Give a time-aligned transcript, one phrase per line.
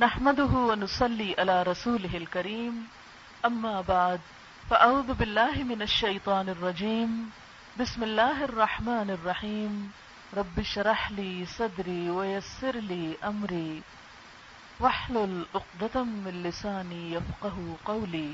[0.00, 2.82] نحمده ونصلي على رسوله الكريم.
[3.44, 4.16] أما بعد،
[4.68, 7.28] فأعوذ بالله من الشيطان الرجيم.
[7.78, 9.88] بسم الله الرحمن الرحيم.
[10.36, 13.80] رب اشرح لي صدري ويسر لي أمري.
[14.80, 18.32] واحلل عقدة من لساني يفقه قولي.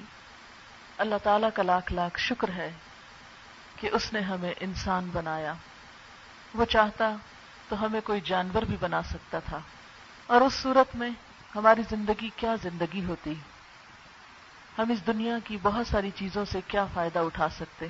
[0.98, 2.72] اللہ تعالیٰ کا لاکھ لاکھ شکر ہے
[3.76, 5.54] کہ اس نے ہمیں انسان بنایا۔
[6.54, 7.16] وہ چاہتا
[7.68, 9.58] تو ہمیں کوئی جانور بھی بنا سکتا تھا۔
[10.26, 11.10] اور اس صورت میں
[11.54, 13.34] ہماری زندگی کیا زندگی ہوتی؟
[14.78, 17.86] ہم اس دنیا کی بہت ساری چیزوں سے کیا فائدہ اٹھا سکتے؟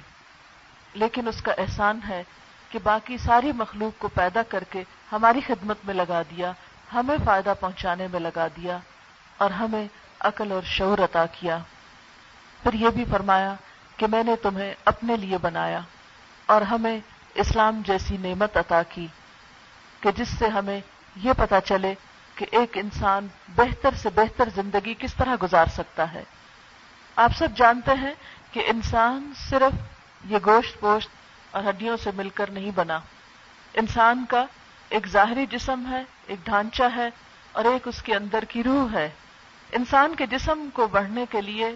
[0.95, 2.23] لیکن اس کا احسان ہے
[2.68, 6.52] کہ باقی ساری مخلوق کو پیدا کر کے ہماری خدمت میں لگا دیا،
[6.95, 8.78] ہمیں فائدہ پہنچانے میں لگا دیا
[9.37, 9.87] اور ہمیں
[10.20, 11.59] عقل اور شعور عطا کیا۔
[12.62, 13.54] پھر یہ بھی فرمایا
[13.96, 15.80] کہ میں نے تمہیں اپنے لیے بنایا
[16.46, 16.98] اور ہمیں
[17.34, 19.06] اسلام جیسی نعمت عطا کی
[20.01, 20.80] کہ جس سے ہمیں
[21.16, 21.95] یہ پتا چلے
[22.34, 26.23] کہ ایک انسان بہتر سے بہتر زندگی کس طرح گزار سکتا ہے؟
[27.16, 28.15] آپ سب جانتے ہیں
[28.52, 29.73] کہ انسان صرف
[30.30, 31.09] یہ گوشت پوشت
[31.51, 33.01] اور ہڈیوں سے مل کر نہیں بنا۔
[33.74, 34.46] انسان کا
[34.88, 37.09] ایک ظاہری جسم ہے، ایک ڈھانچہ ہے
[37.52, 39.10] اور ایک اس کے اندر کی روح ہے۔
[39.73, 41.74] انسان کے جسم کو بڑھنے کے لیے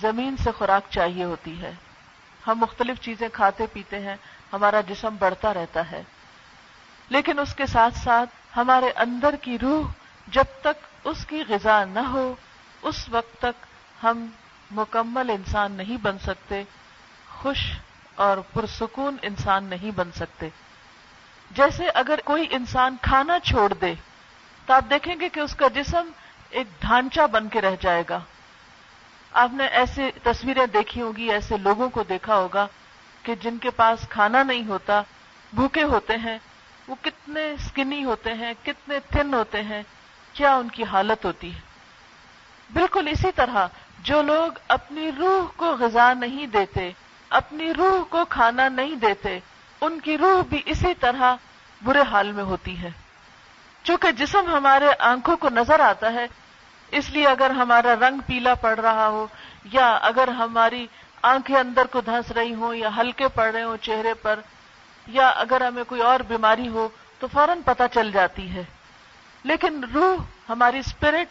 [0.00, 1.72] زمین سے خوراک چاہیے ہوتی ہے۔
[2.46, 4.16] ہم مختلف چیزیں کھاتے پیتے ہیں،
[4.52, 6.02] ہمارا جسم بڑھتا رہتا ہے۔
[7.08, 9.88] لیکن اس کے ساتھ ساتھ ہمارے اندر کی روح
[10.26, 12.34] جب تک اس کی غذا نہ ہو،
[12.82, 13.66] اس وقت تک
[14.02, 14.26] ہم
[14.70, 16.62] مکمل انسان نہیں بن سکتے،
[17.28, 17.58] خوش
[18.14, 20.48] اور پرسکون انسان نہیں بن سکتے۔
[21.50, 23.94] جیسے اگر کوئی انسان کھانا چھوڑ دے،
[24.66, 26.10] تو آپ دیکھیں گے کہ اس کا جسم
[26.50, 28.18] ایک ڈھانچہ بن کے رہ جائے گا۔
[29.32, 32.66] آپ نے ایسے تصویریں دیکھی ہوگی، ایسے لوگوں کو دیکھا ہوگا
[33.22, 35.02] کہ جن کے پاس کھانا نہیں ہوتا،
[35.52, 36.38] بھوکے ہوتے ہیں
[36.88, 39.82] وہ کتنے اسکنی ہوتے ہیں، کتنے تھن ہوتے ہیں،
[40.32, 41.60] کیا ان کی حالت ہوتی ہے؟
[42.72, 43.66] بالکل اسی طرح
[44.02, 46.92] جو لوگ اپنی روح کو غذا نہیں دیتے،
[47.30, 49.38] اپنی روح کو کھانا نہیں دیتے،
[49.80, 51.34] ان کی روح بھی اسی طرح
[51.84, 52.90] برے حال میں ہوتی ہے۔
[53.82, 56.26] چونکہ جسم ہمارے آنکھوں کو نظر آتا ہے،
[56.90, 59.26] اس لیے اگر ہمارا رنگ پیلا پڑ رہا ہو،
[59.64, 60.86] یا اگر ہماری
[61.22, 64.40] آنکھیں اندر کو دھنس رہی ہوں، یا ہلکے پڑ رہے ہوں چہرے پر
[65.06, 68.62] یا اگر ہمیں کوئی اور بیماری ہو تو فوراً پتہ چل جاتی ہے۔
[69.44, 70.16] لیکن روح
[70.48, 71.26] ہماری اسپرٹ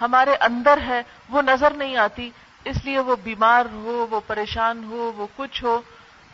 [0.00, 2.30] ہمارے اندر ہے، وہ نظر نہیں آتی،
[2.64, 5.80] اس لیے وہ بیمار ہو، وہ پریشان ہو، وہ کچھ ہو،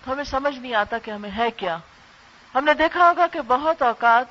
[0.05, 1.79] تو ہمیں سمجھ نہیں آتا کہ ہمیں ہے کیا۔
[2.55, 4.27] ہم نے دیکھا ہوگا کہ بہت اوقات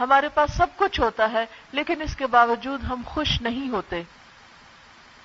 [0.00, 4.02] ہمارے پاس سب کچھ ہوتا ہے، لیکن اس کے باوجود ہم خوش نہیں ہوتے۔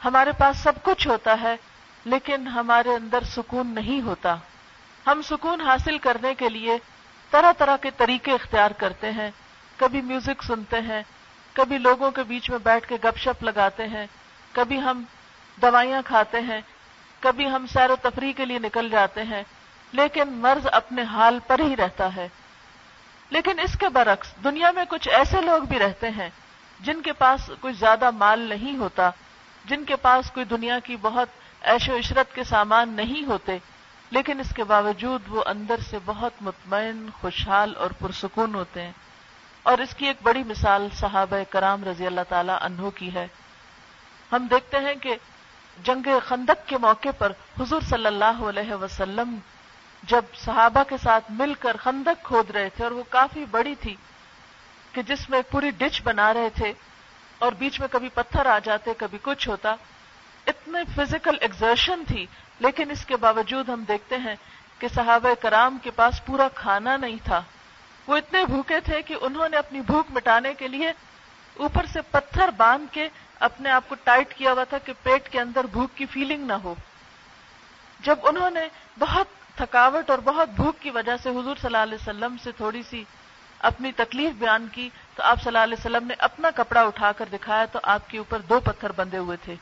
[0.05, 1.55] ہمارے پاس سب کچھ ہوتا ہے،
[2.05, 4.35] لیکن ہمارے اندر سکون نہیں ہوتا۔
[5.07, 6.77] ہم سکون حاصل کرنے کے لیے
[7.31, 9.31] طرح طرح کے طریقے اختیار کرتے ہیں۔
[9.77, 11.01] کبھی میوزک سنتے ہیں،
[11.53, 14.05] کبھی لوگوں کے بیچ میں بیٹھ کے گپ شپ لگاتے ہیں،
[14.51, 15.03] کبھی ہم
[15.61, 16.61] دوائیاں کھاتے ہیں،
[17.19, 19.43] کبھی ہم سیر و تفریح کے لیے نکل جاتے ہیں۔
[19.91, 22.27] لیکن مرض اپنے حال پر ہی رہتا ہے۔
[23.29, 26.29] لیکن اس کے برعکس دنیا میں کچھ ایسے لوگ بھی رہتے ہیں
[26.79, 29.09] جن کے پاس کوئی زیادہ مال نہیں ہوتا،
[29.65, 31.27] جن کے پاس کوئی دنیا کی بہت
[31.61, 33.57] ایش و عشرت کے سامان نہیں ہوتے۔
[34.11, 38.91] لیکن اس کے باوجود وہ اندر سے بہت مطمئن، خوشحال اور پرسکون ہوتے ہیں۔
[39.63, 43.27] اور اس کی ایک بڑی مثال صحابہ کرام رضی اللہ تعالی عنہ کی ہے۔
[44.31, 45.15] ہم دیکھتے ہیں کہ
[45.83, 49.37] جنگ خندق کے موقع پر حضور صلی اللہ علیہ وسلم
[50.03, 53.95] جب صحابہ کے ساتھ مل کر خندق کھود رہے تھے اور وہ کافی بڑی تھی
[54.91, 56.73] کہ جس میں پوری ڈچ بنا رہے تھے
[57.39, 59.75] اور بیچ میں کبھی پتھر آ جاتے، کبھی کچھ ہوتا
[60.47, 62.25] اتنے فزیکل ایگزرشن تھی،
[62.59, 64.35] لیکن اس کے باوجود ہم دیکھتے ہیں
[64.79, 67.41] کہ صحابہ کرام کے پاس پورا کھانا نہیں تھا۔
[68.07, 70.91] وہ اتنے بھوکے تھے کہ انہوں نے اپنی بھوک مٹانے کے لیے
[71.57, 73.07] اوپر سے پتھر باندھ کے
[73.39, 76.53] اپنے آپ کو ٹائٹ کیا ہوا تھا کہ پیٹ کے اندر بھوک کی فیلنگ نہ
[76.53, 76.75] ہو۔
[77.99, 78.67] جب انہوں نے
[78.99, 82.83] بہت تھکاوٹ اور بہت بھوک کی وجہ سے حضور صلی اللہ علیہ وسلم سے تھوڑی
[82.89, 83.03] سی
[83.59, 87.25] اپنی تکلیف بیان کی، تو آپ صلی اللہ علیہ وسلم نے اپنا کپڑا اٹھا کر
[87.31, 89.55] دکھایا تو آپ کے اوپر دو پتھر بندے ہوئے تھے۔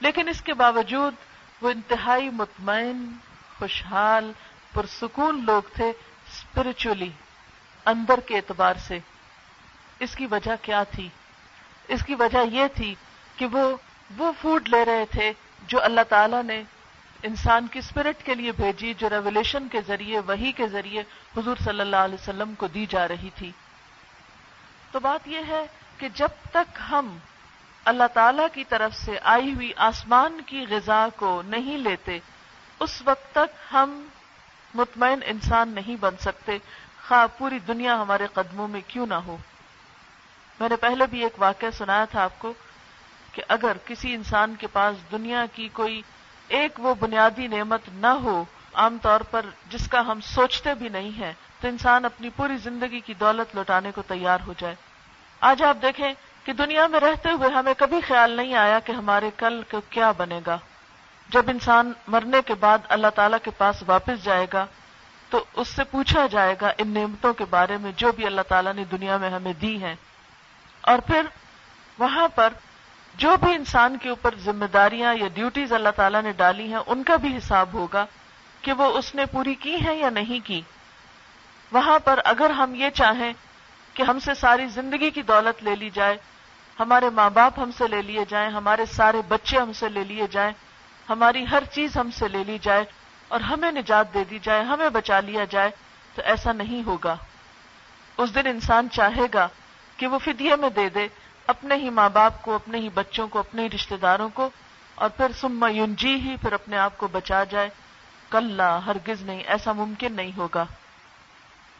[0.00, 1.14] لیکن اس کے باوجود
[1.60, 3.12] وہ انتہائی مطمئن،
[3.58, 4.32] خوشحال،
[4.72, 7.10] پرسکون لوگ تھے اسپرچولی
[7.86, 8.98] اندر کے اعتبار سے۔
[9.98, 11.08] اس کی وجہ کیا تھی؟
[11.88, 12.94] اس کی وجہ یہ تھی
[13.36, 13.76] کہ وہ
[14.16, 16.62] وہ فوڈ لے رہے تھے جو اللہ تعالی نے
[17.22, 21.02] انسان کی اسپرٹ کے لیے بھیجی، جو ریولیشن کے ذریعے وہی کے ذریعے
[21.36, 23.52] حضور صلی اللہ علیہ وسلم کو دی جا رہی تھی۔
[24.92, 25.66] تو بات یہ ہے
[25.98, 27.18] کہ جب تک ہم
[27.88, 32.18] اللہ تعالی کی طرف سے آئی ہوئی آسمان کی غذا کو نہیں لیتے،
[32.80, 34.08] اس وقت تک ہم
[34.74, 36.58] مطمئن انسان نہیں بن سکتے۔
[37.08, 39.36] خواہ پوری دنیا ہمارے قدموں میں کیوں نہ ہو۔
[40.60, 42.52] میں نے پہلے بھی ایک واقعہ سنایا تھا آپ کو
[43.32, 46.02] کہ اگر کسی انسان کے پاس دنیا کی کوئی
[46.48, 48.44] ایک وہ بنیادی نعمت نہ ہو،
[48.74, 53.00] عام طور پر جس کا ہم سوچتے بھی نہیں ہیں، تو انسان اپنی پوری زندگی
[53.00, 54.74] کی دولت لوٹانے کو تیار ہو جائے۔
[55.40, 56.12] آج آپ دیکھیں
[56.48, 60.10] کہ دنیا میں رہتے ہوئے ہمیں کبھی خیال نہیں آیا کہ ہمارے کل کو کیا
[60.10, 60.58] بنے گا۔
[61.28, 64.66] جب انسان مرنے کے بعد اللہ تعالی کے پاس واپس جائے گا،
[65.30, 68.72] تو اس سے پوچھا جائے گا ان نعمتوں کے بارے میں جو بھی اللہ تعالیٰ
[68.72, 69.94] نے دنیا میں ہمیں دی ہیں۔
[70.80, 71.22] اور پھر
[71.98, 72.52] وہاں پر
[73.14, 77.02] جو بھی انسان کے اوپر ذمہ داریاں یا ڈیوٹیز اللہ تعالیٰ نے ڈالی ہیں، ان
[77.02, 78.06] کا بھی حساب ہوگا
[78.62, 80.62] کہ وہ اس نے پوری کی ہے یا نہیں کی۔
[81.72, 83.32] وہاں پر اگر ہم یہ چاہیں
[83.94, 86.16] کہ ہم سے ساری زندگی کی دولت لے لی جائے
[86.80, 90.26] ہمارے ماں باپ ہم سے لے لیے جائیں، ہمارے سارے بچے ہم سے لے لیے
[90.30, 90.52] جائیں،
[91.10, 92.84] ہماری ہر چیز ہم سے لے لی جائے
[93.28, 95.70] اور ہمیں نجات دے دی جائے، ہمیں بچا لیا جائے،
[96.14, 97.16] تو ایسا نہیں ہوگا۔
[98.18, 99.48] اس دن انسان چاہے گا
[99.96, 101.08] کہ وہ فدیے میں دے دے،
[101.46, 104.50] اپنے ہی ماں باپ کو، اپنے ہی بچوں کو، اپنے ہی رشتے داروں کو،
[104.94, 107.68] اور پھر سما یونجی ہی پھر اپنے آپ کو بچا جائے۔
[108.30, 110.64] کل ہرگز نہیں، ایسا ممکن نہیں ہوگا۔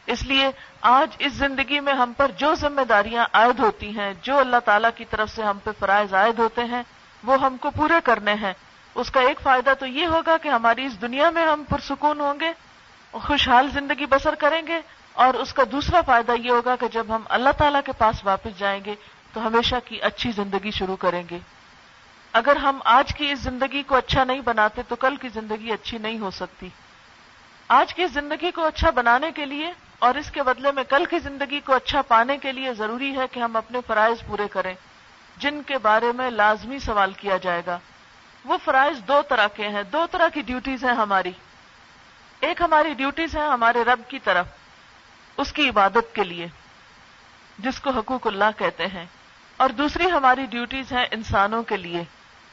[0.09, 0.49] اس لیے
[0.81, 4.87] آج اس زندگی میں ہم پر جو ذمہ داریاں عائد ہوتی ہیں، جو اللہ تعالی
[4.95, 6.83] کی طرف سے ہم پہ فرائض عائد ہوتے ہیں،
[7.23, 8.53] وہ ہم کو پورے کرنے ہیں۔
[8.95, 12.39] اس کا ایک فائدہ تو یہ ہوگا کہ ہماری اس دنیا میں ہم پرسکون ہوں
[12.39, 12.51] گے،
[13.13, 14.79] خوشحال زندگی بسر کریں گے،
[15.13, 18.59] اور اس کا دوسرا فائدہ یہ ہوگا کہ جب ہم اللہ تعالیٰ کے پاس واپس
[18.59, 18.95] جائیں گے،
[19.33, 21.39] تو ہمیشہ کی اچھی زندگی شروع کریں گے۔
[22.33, 25.97] اگر ہم آج کی اس زندگی کو اچھا نہیں بناتے، تو کل کی زندگی اچھی
[25.97, 26.69] نہیں ہو سکتی۔
[27.67, 31.19] آج کی زندگی کو اچھا بنانے کے لیے اور اس کے بدلے میں کل کی
[31.19, 34.73] زندگی کو اچھا پانے کے لیے ضروری ہے کہ ہم اپنے فرائض پورے کریں،
[35.37, 37.79] جن کے بارے میں لازمی سوال کیا جائے گا۔
[38.45, 41.31] وہ فرائض دو طرح کے ہیں، دو طرح کی ڈیوٹیز ہیں ہماری۔
[42.39, 44.45] ایک ہماری ڈیوٹیز ہیں ہمارے رب کی طرف،
[45.37, 46.47] اس کی عبادت کے لیے،
[47.59, 49.05] جس کو حقوق اللہ کہتے ہیں۔
[49.57, 52.03] اور دوسری ہماری ڈیوٹیز ہیں انسانوں کے لیے۔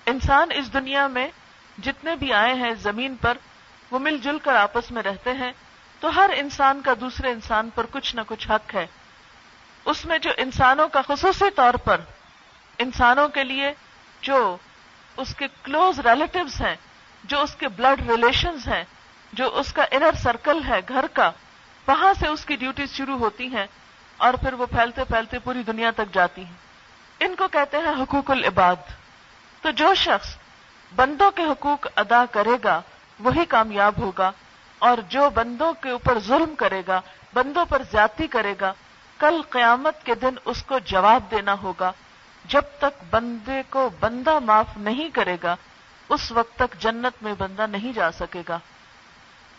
[0.07, 1.29] انسان اس دنیا میں
[1.79, 3.39] جتنے بھی آئے ہیں زمین پر،
[3.91, 5.53] وہ مل جل کر آپس میں رہتے ہیں۔
[6.07, 8.87] تو ہر انسان کا دوسرے انسان پر کچھ نہ کچھ حق ہے۔
[9.85, 12.01] اس میں جو انسانوں کا خصوصی طور پر،
[12.79, 13.73] انسانوں کے لیے
[14.23, 14.57] جو
[15.17, 16.77] اس کے کلوز ریلیٹوز ہیں،
[17.25, 18.85] جو اس کے بلڈ ریلیشنز ہیں،
[19.33, 21.31] جو اس کا انر سرکل ہے گھر کا،
[21.87, 23.67] وہاں سے اس کی ڈیوٹیز شروع ہوتی ہیں
[24.17, 26.55] اور پھر وہ پھیلتے پھیلتے پوری دنیا تک جاتی ہیں۔
[27.21, 28.77] ان کو کہتے ہیں حقوق العباد۔
[29.63, 30.37] تو جو شخص
[30.97, 32.81] بندوں کے حقوق ادا کرے گا،
[33.21, 34.31] وہی کامیاب ہوگا۔
[34.79, 37.01] اور جو بندوں کے اوپر ظلم کرے گا،
[37.35, 38.73] بندوں پر زیادتی کرے گا،
[39.19, 41.93] کل قیامت کے دن اس کو جواب دینا ہوگا۔
[42.45, 45.57] جب تک بندے کو بندہ معاف نہیں کرے گا،
[46.09, 48.59] اس وقت تک جنت میں بندہ نہیں جا سکے گا۔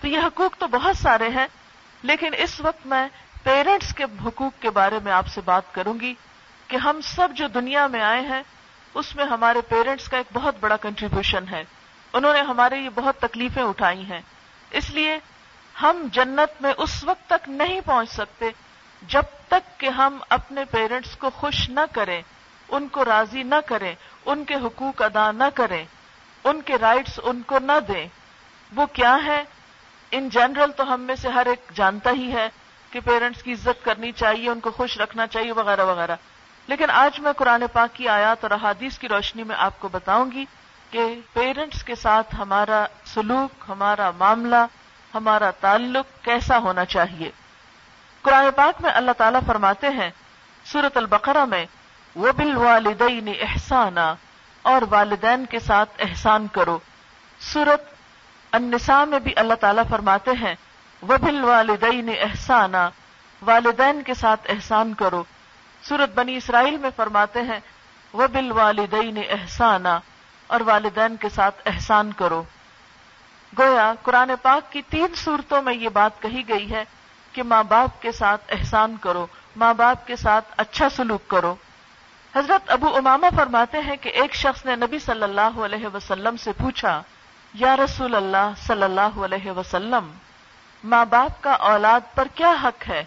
[0.02, 1.48] تو یہ حقوق تو بہت سارے ہیں،
[2.04, 3.08] لیکن اس وقت میں
[3.44, 6.14] پیرنٹس کے حقوق کے بارے میں آپ سے بات کروں گی
[6.68, 8.42] کہ ہم سب جو دنیا میں آئے ہیں،
[8.94, 11.64] اس میں ہمارے پیرنٹس کا ایک بہت بڑا کنٹریبیوشن ہے۔
[12.14, 14.22] انہوں نے ہمارے یہ بہت تکلیفیں اٹھائی ہیں۔
[14.72, 15.20] اس لیے
[15.82, 18.46] ہم جنت میں اس وقت تک نہیں پہنچ سکتے
[19.02, 22.22] جب تک کہ ہم اپنے پیرنٹس کو خوش نہ کریں،
[22.70, 25.86] ان کو راضی نہ کریں، ان کے حقوق ادا نہ کریں،
[26.44, 28.08] ان کے رائٹس ان کو نہ دیں۔
[28.76, 29.44] وہ کیا ہے
[30.12, 32.50] ان جنرل تو ہم میں سے ہر ایک جانتا ہی ہے
[32.92, 36.16] کہ پیرنٹس کی عزت کرنی چاہیے، ان کو خوش رکھنا چاہیے، وغیرہ وغیرہ۔
[36.68, 40.32] لیکن آج میں قرآن پاک کی آیات اور احادیث کی روشنی میں آپ کو بتاؤں
[40.32, 40.46] گی
[40.92, 44.66] کہ پیرنٹس کے ساتھ ہمارا سلوک، ہمارا معاملہ،
[45.14, 47.32] ہمارا تعلق کیسا ہونا چاہیے؟
[48.22, 50.10] قرآن پاک میں اللہ تعالیٰ فرماتے ہیں
[50.66, 51.66] سورت البقرہ میں
[52.16, 54.14] وہ بال والدین احسانہ
[54.62, 56.80] اور والدین کے ساتھ احسان کرو۔
[57.40, 57.94] سورت
[58.52, 60.56] النساء میں بھی اللہ تعالیٰ فرماتے ہیں
[61.02, 62.90] وہ بل والدین احسانہ
[63.42, 65.24] والدین کے ساتھ احسان کرو۔
[65.84, 67.60] سورت بنی اسرائیل میں فرماتے ہیں
[68.14, 69.98] وہ بل والدین احسانہ
[70.48, 72.44] اور والدین کے ساتھ احسان کرو۔
[73.60, 76.84] گویا قرآن پاک کی تین صورتوں میں یہ بات کہی گئی ہے
[77.32, 81.56] کہ ماں باپ کے ساتھ احسان کرو، ماں باپ کے ساتھ اچھا سلوک کرو۔
[82.36, 86.52] حضرت ابو اماما فرماتے ہیں کہ ایک شخص نے نبی صلی اللہ علیہ وسلم سے
[86.52, 87.02] پوچھا،
[87.54, 90.12] یا رسول اللہ صلی اللہ علیہ وسلم،
[90.84, 93.04] ماں باپ کا اولاد پر کیا حق ہے؟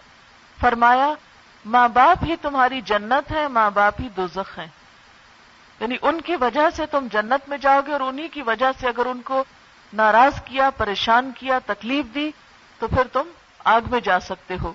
[0.61, 1.13] فرمایا،
[1.65, 4.67] ماں باپ ہی تمہاری جنت ہے، ماں باپ ہی دوزخ ہیں۔
[5.81, 8.87] یعنی ان کی وجہ سے تم جنت میں جاؤ گے اور انہی کی وجہ سے
[8.87, 9.43] اگر ان کو
[9.93, 12.31] ناراض کیا، پریشان کیا، تکلیف دی،
[12.79, 13.27] تو پھر تم
[13.65, 14.73] آگ میں جا سکتے ہو۔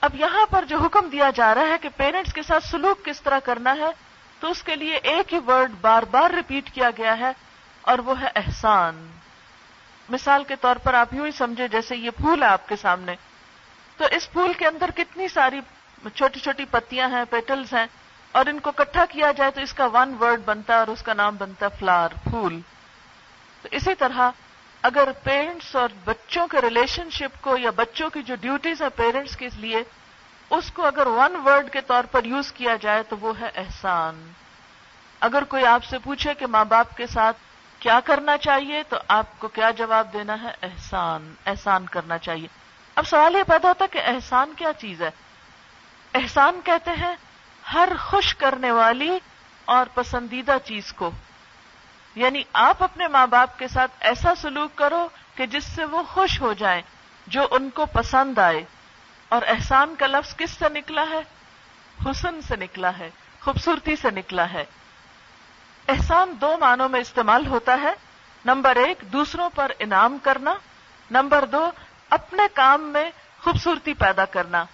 [0.00, 3.20] اب یہاں پر جو حکم دیا جا رہا ہے کہ پیرنٹس کے ساتھ سلوک کس
[3.20, 3.90] طرح کرنا ہے،
[4.40, 7.32] تو اس کے لیے ایک ہی ورڈ بار بار ریپیٹ کیا گیا ہے
[7.82, 9.10] اور وہ ہے احسان۔
[10.08, 13.16] مثال کے طور پر آپ یوں ہی سمجھے جیسے یہ پھول ہے آپ کے سامنے۔
[13.96, 15.60] تو اس پھول کے اندر کتنی ساری
[16.14, 17.86] چھوٹی چھوٹی پتیاں ہیں پیٹلز ہیں۔
[18.32, 21.02] اور ان کو کٹھا کیا جائے تو اس کا ون ورڈ بنتا ہے اور اس
[21.02, 22.60] کا نام بنتا ہے فلاور پھول۔
[23.62, 24.30] تو اسی طرح
[24.82, 29.36] اگر پیرنٹس اور بچوں کے ریلیشن شپ کو یا بچوں کی جو ڈیوٹیز ہیں پیرنٹس
[29.36, 29.82] کے لیے،
[30.50, 34.32] اس کو اگر ون ورڈ کے طور پر یوز کیا جائے تو وہ ہے احسان۔
[35.20, 37.36] اگر کوئی آپ سے پوچھے کہ ماں باپ کے ساتھ
[37.78, 42.48] کیا کرنا چاہیے، تو آپ کو کیا جواب دینا ہے؟ احسان احسان کرنا چاہیے۔
[42.94, 45.10] اب سوال یہ پیدا ہوتا کہ احسان کیا چیز ہے؟
[46.14, 47.16] احسان کہتے ہیں
[47.74, 49.18] ہر خوش کرنے والی
[49.64, 51.10] اور پسندیدہ چیز کو۔
[52.14, 56.40] یعنی آپ اپنے ماں باپ کے ساتھ ایسا سلوک کرو کہ جس سے وہ خوش
[56.40, 56.82] ہو جائیں،
[57.26, 58.64] جو ان کو پسند آئے۔
[59.28, 61.20] اور احسان کا لفظ کس سے نکلا ہے؟
[62.10, 63.10] حسن سے نکلا ہے،
[63.40, 64.64] خوبصورتی سے نکلا ہے۔
[65.88, 67.92] احسان دو معنوں میں استعمال ہوتا ہے۔
[68.44, 70.54] نمبر ایک، دوسروں پر انعام کرنا۔
[71.10, 71.70] نمبر دو،
[72.10, 73.10] اپنے کام میں
[73.42, 74.64] خوبصورتی پیدا کرنا۔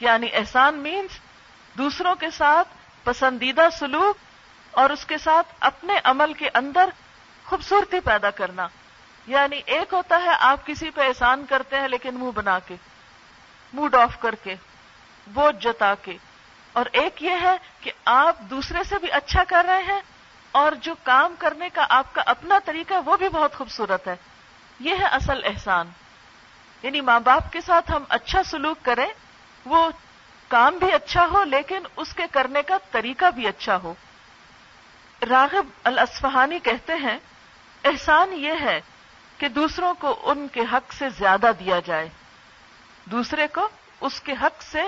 [0.00, 1.10] یعنی احسان مینس
[1.74, 2.68] دوسروں کے ساتھ
[3.04, 4.16] پسندیدہ سلوک
[4.70, 6.88] اور اس کے ساتھ اپنے عمل کے اندر
[7.44, 8.68] خوبصورتی پیدا کرنا۔
[9.26, 12.76] یعنی ایک ہوتا ہے آپ کسی پہ احسان کرتے ہیں لیکن منہ بنا کے
[13.72, 14.54] موڈ آف کر کے،
[15.26, 16.16] بوجھ جتا کے۔
[16.72, 20.00] اور ایک یہ ہے کہ آپ دوسرے سے بھی اچھا کر رہے ہیں
[20.52, 24.16] اور جو کام کرنے کا آپ کا اپنا طریقہ ہے وہ بھی بہت خوبصورت ہے۔
[24.80, 25.90] یہ ہے اصل احسان۔
[26.82, 29.06] یعنی ماں باپ کے ساتھ ہم اچھا سلوک کریں،
[29.64, 29.90] وہ
[30.50, 33.94] کام بھی اچھا ہو لیکن اس کے کرنے کا طریقہ بھی اچھا ہو۔
[35.30, 37.18] راغب الاسفہانی کہتے ہیں،
[37.84, 38.80] احسان یہ ہے
[39.38, 42.08] کہ دوسروں کو ان کے حق سے زیادہ دیا جائے۔
[43.04, 43.68] دوسرے کو
[44.00, 44.82] اس کے حق سے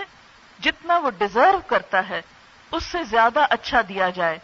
[0.59, 2.23] جتنا وہ ڈیزرو کرتا ہے،
[2.71, 4.38] اس سے زیادہ اچھا دیا جائے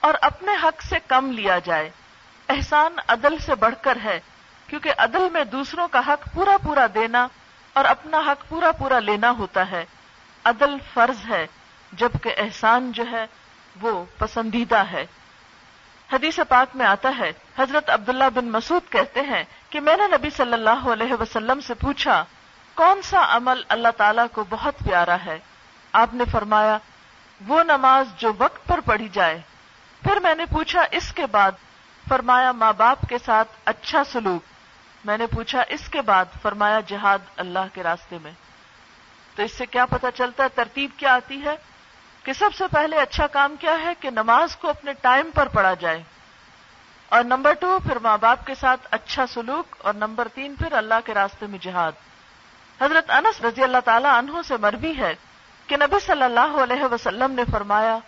[0.00, 1.90] اور اپنے حق سے کم لیا جائے۔
[2.48, 4.20] احسان عدل سے بڑھ کر ہے،
[4.66, 7.28] کیونکہ عدل میں دوسروں کا حق پورا پورا دینا
[7.72, 9.84] اور اپنا حق پورا پورا لینا ہوتا ہے۔
[10.48, 11.46] عدل فرض ہے،
[11.92, 13.26] جبکہ احسان جو ہے
[13.80, 15.06] وہ پسندیدہ ہے۔
[16.12, 20.30] حدیث پاک میں آتا ہے، حضرت عبداللہ بن مسعود کہتے ہیں کہ میں نے نبی
[20.30, 22.24] صلی اللہ علیہ وسلم سے پوچھا،
[22.74, 25.38] کون سا عمل اللہ تعالیٰ کو بہت پیارا ہے؟
[25.92, 26.78] آپ نے فرمایا،
[27.46, 29.40] وہ نماز جو وقت پر پڑھی جائے۔
[30.02, 31.52] پھر میں نے پوچھا، اس کے بعد؟
[32.08, 34.42] فرمایا، ماں باپ کے ساتھ اچھا سلوک۔
[35.04, 38.32] میں نے پوچھا، اس کے بعد؟ فرمایا، جہاد اللہ کے راستے میں۔
[39.38, 41.56] تو اس سے کیا پتا چلتا ہے ترتیب کیا آتی ہے؟
[42.22, 45.74] کہ سب سے پہلے اچھا کام کیا ہے کہ نماز کو اپنے ٹائم پر پڑھا
[45.74, 46.02] جائے۔
[47.08, 50.94] اور نمبر ٹو، پھر ماں باپ کے ساتھ اچھا سلوک، اور نمبر تین، پھر اللہ
[51.04, 51.92] کے راستے میں جہاد۔
[52.80, 55.14] حضرت انس رضی اللہ تعالی عنہ سے مربی ہے
[55.66, 57.98] کہ نبی صلی اللہ علیہ وسلم نے فرمایا،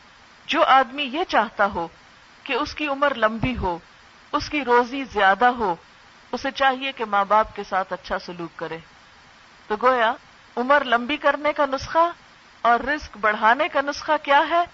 [0.47, 1.89] جو آدمی یہ چاہتا ہو
[2.45, 3.79] کہ اس کی عمر لمبی ہو،
[4.33, 5.75] اس کی روزی زیادہ ہو،
[6.33, 8.79] اسے چاہیے کہ ماں باپ کے ساتھ اچھا سلوک کرے۔
[9.67, 10.13] تو گویا
[10.57, 12.11] عمر لمبی کرنے کا نسخہ
[12.63, 14.65] اور رزق بڑھانے کا نسخہ کیا ہے؟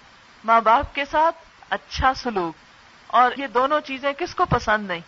[0.45, 1.37] ماں باپ کے ساتھ
[1.71, 2.55] اچھا سلوک۔
[3.07, 5.01] اور یہ دونوں چیزیں کس کو پسند نہیں؟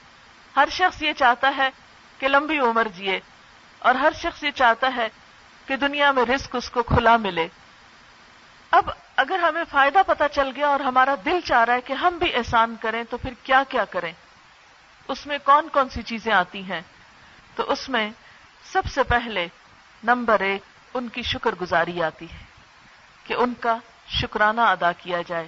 [0.57, 1.71] ہر شخص یہ چاہتا ہے
[2.19, 3.21] کہ لمبی عمر جیے
[3.79, 5.09] اور ہر شخص یہ چاہتا ہے
[5.67, 7.49] کہ دنیا میں رزق اس کو کھلا ملے۔
[8.71, 12.19] اب اگر ہمیں فائدہ پتا چل گیا اور ہمارا دل چاہ رہا ہے کہ ہم
[12.19, 14.13] بھی احسان کریں، تو پھر کیا کیا کریں؟
[15.09, 16.81] اس میں کون کون سی چیزیں آتی ہیں؟
[17.55, 18.11] تو اس میں
[18.73, 19.49] سب سے پہلے
[20.05, 20.63] نمبر ایک،
[20.95, 22.45] ان کی شکر گزاری آتی ہے
[23.25, 23.77] کہ ان کا
[24.09, 25.47] شکرانہ ادا کیا جائے،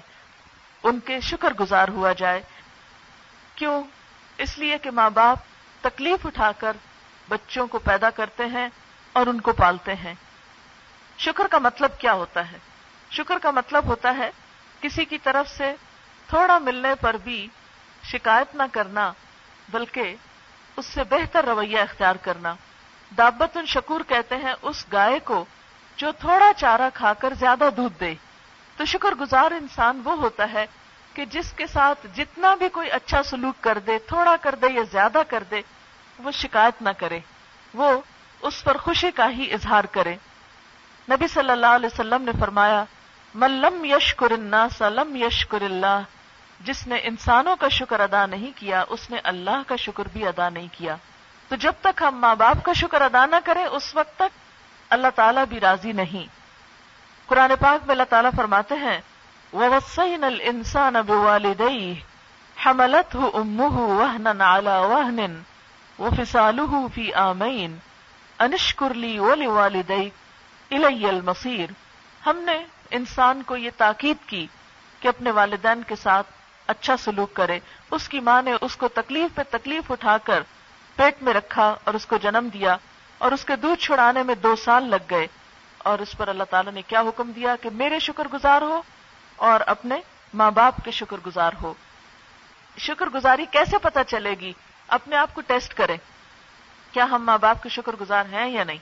[0.83, 2.43] ان کے شکر گزار ہوا جائے۔
[3.55, 3.85] کیوں؟
[4.39, 5.39] اس لیے کہ ماں باپ
[5.81, 6.77] تکلیف اٹھا کر
[7.29, 8.69] بچوں کو پیدا کرتے ہیں
[9.13, 10.15] اور ان کو پالتے ہیں۔
[11.19, 12.59] شکر کا مطلب کیا ہوتا ہے؟
[13.11, 14.31] شکر کا مطلب ہوتا ہے
[14.81, 15.75] کسی کی طرف سے
[16.29, 17.49] تھوڑا ملنے پر بھی
[18.05, 19.13] شکایت نہ کرنا،
[19.69, 20.15] بلکہ
[20.77, 22.55] اس سے بہتر رویہ اختیار کرنا۔
[23.19, 25.45] دابت شکور کہتے ہیں اس گائے کو
[25.97, 28.15] جو تھوڑا چارہ کھا کر زیادہ دودھ دے۔
[28.77, 30.67] تو شکر گزار انسان وہ ہوتا ہے
[31.15, 34.83] کہ جس کے ساتھ جتنا بھی کوئی اچھا سلوک کر دے، تھوڑا کر دے یا
[34.93, 35.61] زیادہ کر دے،
[36.19, 37.19] وہ شکایت نہ کرے۔
[37.75, 38.01] وہ
[38.43, 40.15] اس پر خوشی کا ہی اظہار کرے۔
[41.11, 42.85] نبی صلی اللہ علیہ وسلم نے فرمایا
[43.35, 46.01] ملم یشکر الناس لم یشکر اللہ
[46.61, 50.49] جس نے انسانوں کا شکر ادا نہیں کیا، اس نے اللہ کا شکر بھی ادا
[50.49, 50.97] نہیں کیا۔
[51.51, 54.39] تو جب تک ہم ماں باپ کا شکر ادا نہ کریں، اس وقت تک
[54.91, 56.27] اللہ تعالیٰ بھی راضی نہیں۔
[57.27, 59.01] قرآن پاک میں اللہ تعالیٰ فرماتے ہیں
[59.53, 61.95] وَوَصَّيْنَ الْإِنسَانَ بِوَالِدَيْهِ
[62.67, 65.31] حَمَلَتْهُ أُمُّهُ وَهْنًا عَلَى وَهْنٍ
[65.99, 67.77] وَفِصَالُهُ فِي آمَيْنِ
[68.45, 70.15] أَنِشْكُرْ لِي وَلِوَالِدَيْكَ
[70.75, 71.71] إِلَيَّ الْمَصِيرِ۔
[72.27, 74.47] ہم نے انسان کو یہ تاکید کی
[75.01, 76.27] کہ اپنے والدین کے ساتھ
[76.67, 77.59] اچھا سلوک کرے۔
[77.91, 80.43] اس کی ماں نے اس کو تکلیف پہ تکلیف اٹھا کر
[81.01, 82.77] پیٹ میں رکھا اور اس کو جنم دیا
[83.19, 85.27] اور اس کے دودھ چھڑانے میں دو سال لگ گئے
[85.79, 88.83] اور اس پر اللہ تعالیٰ نے کیا حکم دیا کہ میرے شکر گزار ہو
[89.37, 90.01] اور اپنے
[90.35, 91.75] ماں باپ کے شکر گزار ہو۔
[92.79, 94.53] شکر گزاری کیسے پتا چلے گی؟
[94.89, 95.97] اپنے آپ کو ٹیسٹ کریں۔
[96.93, 98.79] کیا ہم ماں باپ کے شکر گزار ہیں یا نہیں؟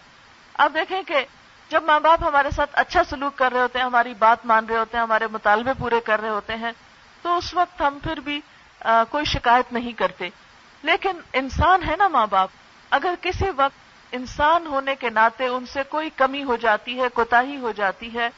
[0.58, 1.26] آپ دیکھیں کہ
[1.68, 4.78] جب ماں باپ ہمارے ساتھ اچھا سلوک کر رہے ہوتے ہیں ہماری بات مان رہے
[4.78, 6.72] ہوتے ہیں ہمارے مطالبے پورے کر رہے ہوتے ہیں
[7.22, 8.40] تو اس وقت ہم پھر بھی
[8.84, 10.28] آ, کوئی شکایت نہیں کرتے۔
[10.82, 12.48] لیکن انسان ہے نا ماں باپ،
[12.90, 17.42] اگر کسی وقت انسان ہونے کے ناطے ان سے کوئی کمی ہو جاتی ہے کوتا
[17.60, 18.28] ہو جاتی ہے،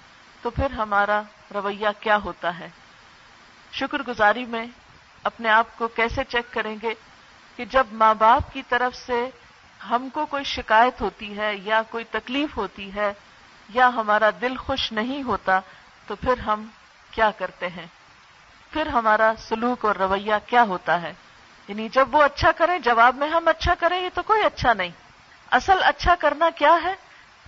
[0.43, 1.23] تو پھر ہمارا
[1.55, 2.69] رویہ کیا ہوتا ہے؟
[3.73, 4.67] شکر گزاری میں
[5.23, 6.95] اپنے آپ کو کیسے چیک کریں گے
[7.57, 9.31] کہ جب ماں باپ کی طرف سے
[9.91, 13.13] ہم کو کوئی شکایت ہوتی ہے یا کوئی تکلیف ہوتی ہے
[13.69, 15.61] یا ہمارا دل خوش نہیں ہوتا،
[16.07, 16.67] تو پھر ہم
[17.11, 17.87] کیا کرتے ہیں؟
[18.71, 21.13] پھر ہمارا سلوک اور رویہ کیا ہوتا ہے؟
[21.71, 24.89] یعنی جب وہ اچھا کریں جواب میں ہم اچھا کریں، یہ تو کوئی اچھا نہیں۔
[25.51, 26.95] اصل اچھا کرنا کیا ہے؟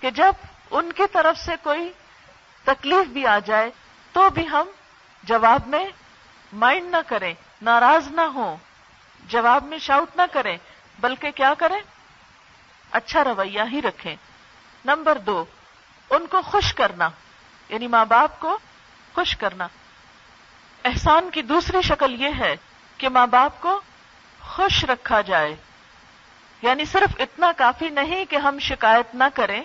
[0.01, 0.33] کہ جب
[0.71, 1.91] ان کی طرف سے کوئی
[2.63, 3.71] تکلیف بھی آ جائے،
[4.13, 4.67] تو بھی ہم
[5.23, 5.85] جواب میں
[6.53, 8.57] مائنڈ نہ کریں، ناراض نہ ہوں۔
[9.27, 10.57] جواب میں شاؤٹ نہ کریں،
[10.99, 11.81] بلکہ کیا کریں؟
[12.91, 14.15] اچھا رویہ ہی رکھیں۔
[14.85, 15.45] نمبر دو،
[16.09, 17.09] ان کو خوش کرنا
[17.69, 18.59] یعنی ماں باپ کو
[19.15, 19.67] خوش کرنا۔
[20.85, 22.55] احسان کی دوسری شکل یہ ہے
[22.97, 23.81] کہ ماں باپ کو
[24.55, 25.55] خوش رکھا جائے۔
[26.61, 29.63] یعنی صرف اتنا کافی نہیں کہ ہم شکایت نہ کریں،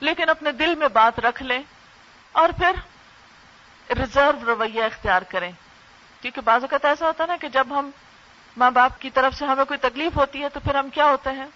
[0.00, 1.62] لیکن اپنے دل میں بات رکھ لیں
[2.32, 2.72] اور پھر
[3.92, 5.52] ریزرو رویہ اختیار کریں۔
[6.20, 7.90] کیونکہ بعض اوقات ایسا ہوتا ہے نا کہ جب ہم
[8.56, 11.30] ماں باپ کی طرف سے ہمیں کوئی تکلیف ہوتی ہے تو پھر ہم کیا ہوتے
[11.30, 11.46] ہیں؟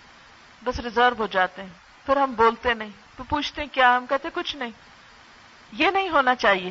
[0.65, 1.69] بس ریزرو ہو جاتے ہیں۔
[2.07, 4.71] پھر ہم بولتے نہیں تو پوچھتے ہیں کیا؟ ہم کہتے کچھ نہیں۔
[5.73, 6.71] یہ نہیں ہونا چاہیے۔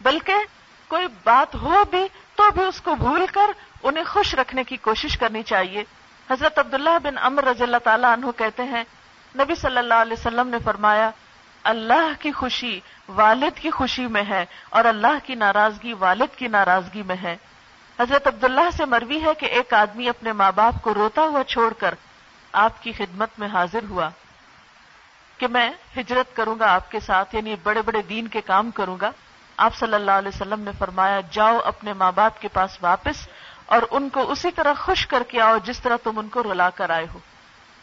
[0.00, 0.34] بلکہ
[0.88, 2.08] کوئی بات ہو بھی
[2.40, 3.50] تو بھی اس کو بھول کر
[3.82, 5.84] انہیں خوش رکھنے کی کوشش کرنی چاہیے۔
[6.30, 8.84] حضرت عبداللہ بن امر رضی اللہ تعالیٰ عنہ کہتے ہیں،
[9.36, 11.10] نبی صلی اللہ علیہ وسلم نے فرمایا،
[11.62, 17.02] اللہ کی خوشی والد کی خوشی میں ہے اور اللہ کی ناراضگی والد کی ناراضگی
[17.02, 17.36] میں ہے۔
[18.00, 21.72] حضرت عبداللہ سے مروی ہے کہ ایک آدمی اپنے ماں باپ کو روتا ہوا چھوڑ
[21.72, 21.94] کر
[22.52, 24.08] آپ کی خدمت میں حاضر ہوا۔
[25.38, 28.96] کہ میں ہجرت کروں گا آپ کے ساتھ یعنی بڑے بڑے دین کے کام کروں
[29.00, 29.10] گا۔
[29.60, 33.28] آپ صلی اللہ علیہ وسلم نے فرمایا، جاؤ اپنے ماں باپ کے پاس واپس
[33.66, 36.70] اور ان کو اسی طرح خوش کر کے آؤ جس طرح تم ان کو رلا
[36.70, 37.18] کر آئے ہو۔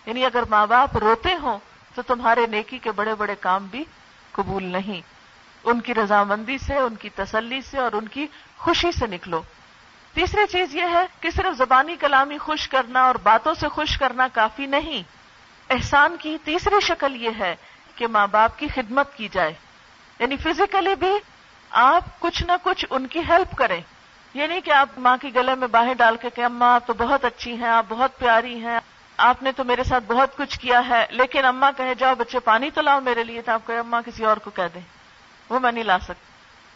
[0.05, 1.59] یعنی اگر ماں باپ روتے ہوں
[1.95, 3.83] تو تمہارے نیکی کے بڑے بڑے کام بھی
[4.31, 5.01] قبول نہیں۔
[5.63, 9.41] ان کی رضامندی سے، ان کی تسلی سے اور ان کی خوشی سے نکلو۔
[10.13, 14.27] تیسری چیز یہ ہے کہ صرف زبانی کلامی خوش کرنا اور باتوں سے خوش کرنا
[14.33, 15.03] کافی نہیں۔
[15.69, 17.55] احسان کی تیسری شکل یہ ہے
[17.95, 19.53] کہ ماں باپ کی خدمت کی جائے۔
[20.19, 21.13] یعنی فزیکلی بھی
[21.79, 23.81] آپ کچھ نہ کچھ ان کی ہیلپ کریں۔
[24.33, 26.93] یہ نہیں کہ آپ ماں کے گلے میں باہیں ڈال کے کہ اماں آپ تو
[26.93, 28.79] بہت اچھی ہیں، آپ بہت پیاری ہیں،
[29.17, 32.69] آپ نے تو میرے ساتھ بہت کچھ کیا ہے، لیکن اما کہے، جاؤ بچے پانی
[32.69, 34.81] تو لاؤ میرے لیے، تو آپ کہے اما کسی اور کو کہہ دیں۔
[35.49, 36.23] وہ میں نہیں لا سکتی۔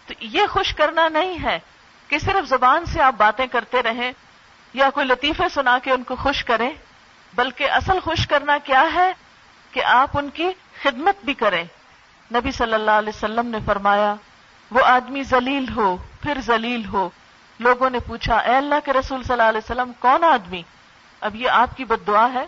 [0.06, 1.60] تو یہ خوش کرنا نہیں ہے
[2.08, 4.12] کہ صرف زبان سے آپ باتیں کرتے رہیں
[4.74, 6.72] یا کوئی لطیفے سنا کے ان کو خوش کریں،
[7.34, 9.14] بلکہ اصل خوش کرنا کیا ہے
[9.72, 10.50] کہ آپ ان کی
[10.84, 11.64] خدمت بھی کریں۔
[12.34, 14.16] نبی صلی اللہ علیہ وسلم نے فرمایا
[14.72, 17.10] وہ آدمی ذلیل ہو، پھر ذلیل ہو۔
[17.60, 20.62] لوگوں نے پوچھا، اے اللہ کے رسول صلی اللہ علیہ وسلم، کون آدمی؟
[21.22, 22.46] اب یہ آپ کی بد دعا ہے۔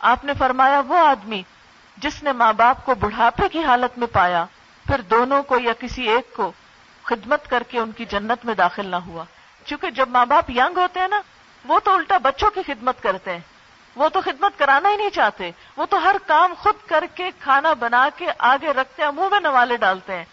[0.00, 1.42] آپ نے فرمایا، وہ آدمی
[1.96, 4.44] جس نے ماں باپ کو بڑھاپے کی حالت میں پایا،
[4.86, 6.52] پھر دونوں کو یا کسی ایک کو
[7.02, 9.24] خدمت کر کے ان کی جنت میں داخل نہ ہوا۔
[9.64, 11.20] چونکہ جب ماں باپ ینگ ہوتے ہیں نا،
[11.64, 13.40] وہ تو الٹا بچوں کی خدمت کرتے ہیں۔
[13.96, 17.72] وہ تو خدمت کرانا ہی نہیں چاہتے۔ وہ تو ہر کام خود کر کے، کھانا
[17.72, 20.24] بنا کے آگے رکھتے ہیں، منہ میں نوالے ڈالتے ہیں۔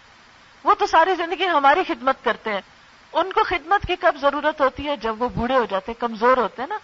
[0.63, 2.61] وہ تو ساری زندگی ہماری خدمت کرتے ہیں۔
[3.13, 6.37] ان کو خدمت کی کب ضرورت ہوتی ہے؟ جب وہ بوڑھے ہو جاتے ہیں، کمزور
[6.37, 6.77] ہوتے ہیں نا۔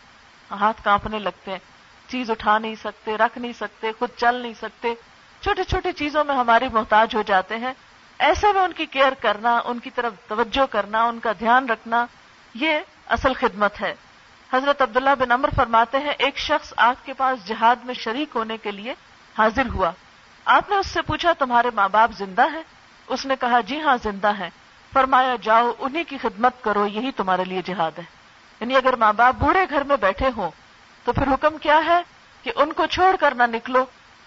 [0.56, 1.60] ہاتھ کانپنے لگتے ہیں،
[2.08, 4.94] چیز اٹھا نہیں سکتے، رکھ نہیں سکتے، خود چل نہیں سکتے۔
[5.42, 7.74] چھوٹی چھوٹی چیزوں میں ہماری محتاج ہو جاتے ہیں۔
[8.20, 12.06] ایسے میں ان کی کیئر کرنا، ان کی طرف توجہ کرنا، ان کا دھیان رکھنا،
[12.54, 13.96] یہ اصل خدمت ہے۔
[14.54, 18.58] حضرت عبداللہ بن امر فرماتے ہیں، ایک شخص آپ کے پاس جہاد میں شریک ہونے
[18.58, 18.94] کے لیے
[19.38, 19.92] حاضر ہوا۔
[20.46, 22.64] آپ نے اس سے پوچھا، تمہارے ماں باپ زندہ ہیں؟
[23.08, 24.50] اس نے کہا جی ہاں زندہ ہیں۔
[24.94, 28.04] فرمایا، جاؤ، انہی کی خدمت کرو، یہی تمہارے لیے جہاد ہے۔
[28.60, 30.52] یعنی اگر ماں باپ بوڑھے گھر میں بیٹھے ہوں،
[31.04, 32.02] تو پھر حکم کیا ہے
[32.44, 33.86] کہ ان کو چھوڑ کر نہ نکلو،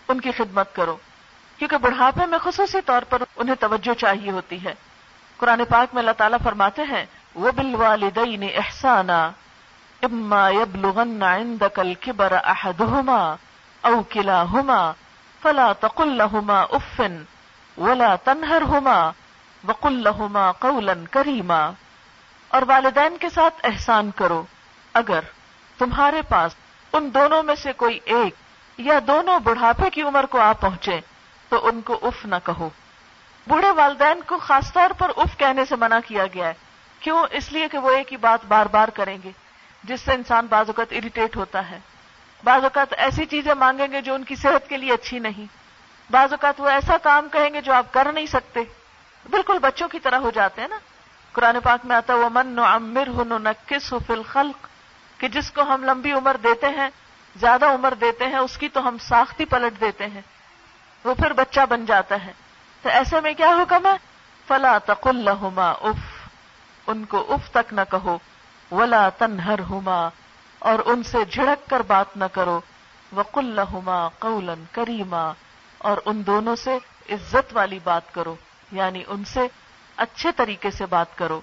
[0.09, 0.97] ان کی خدمت کرو۔
[1.59, 4.75] کیونکہ بڑھاپے میں خصوصی طور پر انہیں توجہ چاہیے ہوتی ہے۔
[5.37, 9.31] قرآن پاک میں اللہ تعالیٰ فرماتے ہیں وہ بل والدین احسانہ
[10.03, 13.35] اما يبلغن عندك الكبر احدهما
[13.81, 14.93] او كلاهما
[15.43, 17.01] فلا تقل لهما اف
[17.81, 19.11] ولا تنهرهما
[19.64, 21.71] وقل لهما قولا كريما
[22.49, 24.43] اور والدین کے ساتھ احسان کرو،
[24.95, 25.21] اگر
[25.79, 26.55] تمہارے پاس
[26.93, 28.35] ان دونوں میں سے کوئی ایک
[28.79, 31.01] یا دونوں بڑھاپے کی عمر کو آ پہنچے،
[31.49, 32.69] تو ان کو اف نہ کہو۔
[33.47, 36.55] بوڑھے والدین کو خاص طور پر اف کہنے سے منع کیا گیا ہے۔
[37.01, 39.31] کیوں؟ اس لیے کہ وہ ایک ہی بات بار بار کریں گے،
[39.85, 41.79] جس سے انسان بعض اوقات اریٹیٹ ہوتا ہے۔
[42.45, 45.60] بعض اوقات ایسی چیزیں مانگیں گے جو ان کی صحت کے لیے اچھی نہیں۔
[46.11, 48.61] بعض اوقات وہ ایسا کام کہیں گے جو آپ کر نہیں سکتے۔
[49.31, 50.79] بالکل بچوں کی طرح ہو جاتے ہیں نا۔
[51.33, 54.66] قرآن پاک میں آتا وہ من نو امر ہن نکس فل خلق
[55.20, 56.88] کہ جس کو ہم لمبی عمر دیتے ہیں،
[57.37, 60.20] زیادہ عمر دیتے ہیں، اس کی تو ہم ساختی پلٹ دیتے ہیں۔
[61.05, 62.33] وہ پھر بچہ بن جاتا ہے۔
[62.83, 63.96] تو ایسے میں کیا حکم ہے؟
[64.49, 66.29] فلا تق الحما اف۔
[66.87, 68.18] ان کو اف تک نہ کہو۔
[68.70, 70.09] ولا تنہر ہوما
[70.59, 72.61] اور ان سے جھڑک کر بات نہ کرو۔
[73.12, 75.33] وقل لہما قولن کریما
[75.81, 76.79] اور ان دونوں سے
[77.11, 78.35] عزت والی بات کرو
[78.73, 79.47] یعنی ان سے
[79.97, 81.40] اچھے طریقے سے بات کرو۔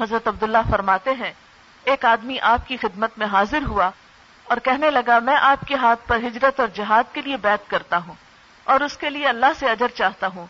[0.00, 1.32] حضرت عبداللہ فرماتے ہیں،
[1.84, 3.90] ایک آدمی آپ کی خدمت میں حاضر ہوا
[4.44, 7.98] اور کہنے لگا، میں آپ کے ہاتھ پر ہجرت اور جہاد کے لیے بیت کرتا
[7.98, 8.14] ہوں
[8.64, 10.46] اور اس کے لیے اللہ سے اجر چاہتا ہوں۔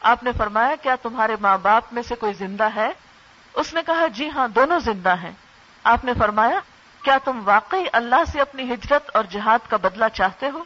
[0.00, 2.90] آپ نے فرمایا، کیا تمہارے ماں باپ میں سے کوئی زندہ ہے؟
[3.54, 5.32] اس نے کہا جی ہاں دونوں زندہ ہیں۔
[5.84, 6.60] آپ نے فرمایا،
[7.02, 10.64] کیا تم واقعی اللہ سے اپنی ہجرت اور جہاد کا بدلہ چاہتے ہو؟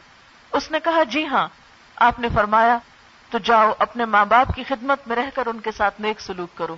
[0.51, 1.47] اس نے کہا جی ہاں
[1.95, 2.77] آپ نے فرمایا،
[3.29, 6.57] تو جاؤ اپنے ماں باپ کی خدمت میں رہ کر ان کے ساتھ نیک سلوک
[6.57, 6.75] کرو۔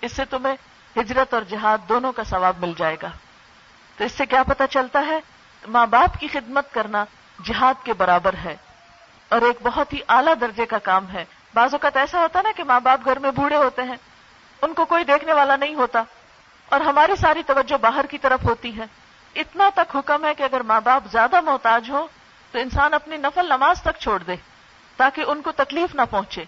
[0.00, 0.56] اس سے تمہیں
[1.00, 3.08] ہجرت اور جہاد دونوں کا ثواب مل جائے گا۔
[3.96, 5.20] تو اس سے کیا پتا چلتا ہے؟
[5.68, 7.04] ماں باپ کی خدمت کرنا
[7.44, 8.56] جہاد کے برابر ہے۔
[9.28, 12.64] اور ایک بہت ہی اعلیٰ درجے کا کام ہے۔ بعض اوقات ایسا ہوتا نا کہ
[12.64, 13.96] ماں باپ گھر میں بوڑھے ہوتے ہیں۔
[14.62, 16.02] ان کو کوئی دیکھنے والا نہیں ہوتا۔
[16.68, 18.84] اور ہماری ساری توجہ باہر کی طرف ہوتی ہے۔
[19.34, 22.06] اتنا تک حکم ہے کہ اگر ماں باپ زیادہ محتاج ہو
[22.52, 24.36] تو انسان اپنی نفل نماز تک چھوڑ دے۔
[25.00, 26.44] تاکہ ان کو تکلیف نہ پہنچے۔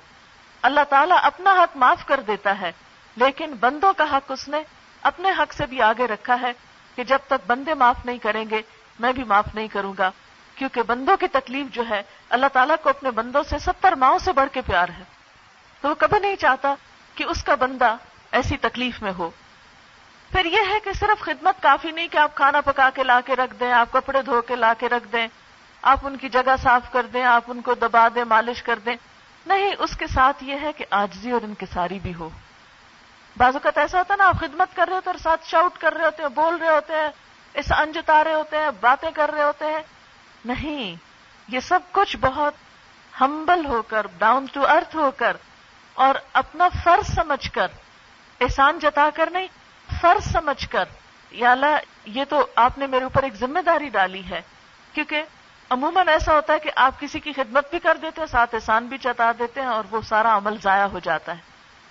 [0.62, 2.72] اللہ تعالیٰ اپنا حق معاف کر دیتا ہے،
[3.16, 4.62] لیکن بندوں کا حق اس نے
[5.02, 6.52] اپنے حق سے بھی آگے رکھا ہے
[6.96, 8.62] کہ جب تک بندے معاف نہیں کریں گے،
[9.00, 10.10] میں بھی معاف نہیں کروں گا۔
[10.54, 14.32] کیونکہ بندوں کی تکلیف جو ہے، اللہ تعالیٰ کو اپنے بندوں سے ستر ماؤں سے
[14.32, 15.02] بڑھ کے پیار ہے۔
[15.80, 16.74] تو وہ کبھی نہیں چاہتا
[17.14, 17.96] کہ اس کا بندہ
[18.32, 19.30] ایسی تکلیف میں ہو۔
[20.32, 23.36] پھر یہ ہے کہ صرف خدمت کافی نہیں کہ آپ کھانا پکا کے لا کے
[23.36, 25.28] رکھ دیں، آپ کپڑے دھو کے لا کے رکھ دیں۔
[25.82, 28.96] آپ ان کی جگہ صاف کر دیں، آپ ان کو دبا دیں، مالش کر دیں۔
[29.46, 32.28] نہیں، اس کے ساتھ یہ ہے کہ آجزی اور ان کی ساری بھی ہو۔
[33.36, 35.94] بعض اوقات ایسا ہوتا ہے نا، آپ خدمت کر رہے ہوتے اور ساتھ شاؤٹ کر
[35.94, 37.08] رہے ہوتے ہیں، بول رہے ہوتے ہیں،
[37.54, 39.82] اس انجتا رہے ہوتے ہیں، باتیں کر رہے ہوتے ہیں۔
[40.44, 40.94] نہیں،
[41.48, 42.54] یہ سب کچھ بہت
[43.20, 45.36] ہمبل ہو کر ڈاؤن ٹو ارتھ ہو کر،
[45.94, 47.66] اور اپنا فرض سمجھ کر،
[48.40, 49.46] احسان جتا کر نہیں،
[50.00, 50.84] فرض سمجھ کر۔
[51.30, 54.40] یا اللہ، یہ تو آپ نے میرے اوپر ایک ذمہ داری ڈالی ہے،
[54.92, 55.22] کیونکہ
[55.72, 58.86] عموماً ایسا ہوتا ہے کہ آپ کسی کی خدمت بھی کر دیتے ہیں، ساتھ احسان
[58.86, 61.40] بھی چتا دیتے ہیں اور وہ سارا عمل ضائع ہو جاتا ہے،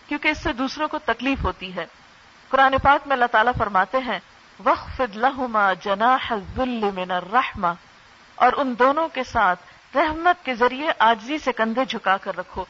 [0.07, 1.85] کیونکہ اس سے دوسروں کو تکلیف ہوتی ہے۔
[2.49, 4.19] قرآن پاک میں اللہ تعالیٰ فرماتے ہیں
[4.63, 6.17] وقف لہما جنا
[6.57, 7.67] من الرحمہ
[8.35, 9.59] اور ان دونوں کے ساتھ
[9.97, 12.65] رحمت کے ذریعے آجزی سے کندھے جھکا کر رکھو۔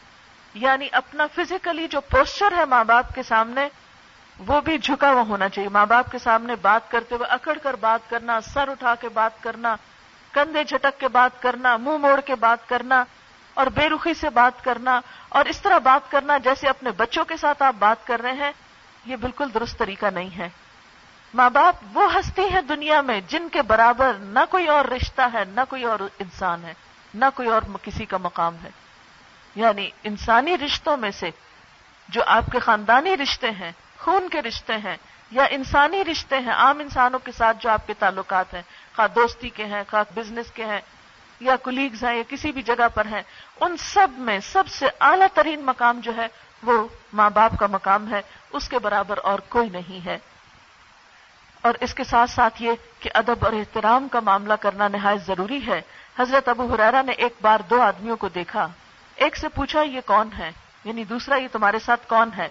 [0.53, 3.67] یعنی اپنا فزیکلی جو پوسچر ہے ماں باپ کے سامنے،
[4.47, 7.73] وہ بھی جھکا ہوا ہونا چاہیے۔ ماں باپ کے سامنے بات کرتے ہوئے اکڑ کر
[7.73, 9.75] بات کرنا، سر اٹھا کے بات کرنا
[10.31, 13.03] کندھے جھٹک کے بات کرنا، منہ موڑ کے بات کرنا
[13.53, 17.37] اور بے رخی سے بات کرنا اور اس طرح بات کرنا جیسے اپنے بچوں کے
[17.37, 18.51] ساتھ آپ بات کر رہے ہیں،
[19.05, 20.49] یہ بالکل درست طریقہ نہیں ہے۔
[21.33, 25.43] ماں باپ وہ ہستی ہیں دنیا میں جن کے برابر نہ کوئی اور رشتہ ہے،
[25.47, 26.73] نہ کوئی اور انسان ہے،
[27.13, 28.69] نہ کوئی اور کسی کا مقام ہے۔
[29.55, 31.29] یعنی انسانی رشتوں میں سے
[32.09, 34.97] جو آپ کے خاندانی رشتے ہیں، خون کے رشتے ہیں
[35.31, 38.61] یا انسانی رشتے ہیں، عام انسانوں کے ساتھ جو آپ کے تعلقات ہیں
[38.95, 40.81] خواہ دوستی کے ہیں، خواہ بزنس کے ہیں،
[41.39, 43.21] یا کلیگز ہیں، یا کسی بھی جگہ پر ہیں،
[43.59, 46.27] ان سب میں سب سے اعلیٰ ترین مقام جو ہے،
[46.63, 50.17] وہ ماں باپ کا مقام ہے، اس کے برابر اور کوئی نہیں ہے۔
[51.61, 55.67] اور اس کے ساتھ ساتھ یہ کہ ادب اور احترام کا معاملہ کرنا نہایت ضروری
[55.67, 55.81] ہے۔
[56.19, 58.67] حضرت ابو حرارا نے ایک بار دو آدمیوں کو دیکھا۔
[59.15, 60.51] ایک سے پوچھا، یہ کون ہے؟
[60.83, 62.49] یعنی دوسرا، یہ تمہارے ساتھ کون ہے؟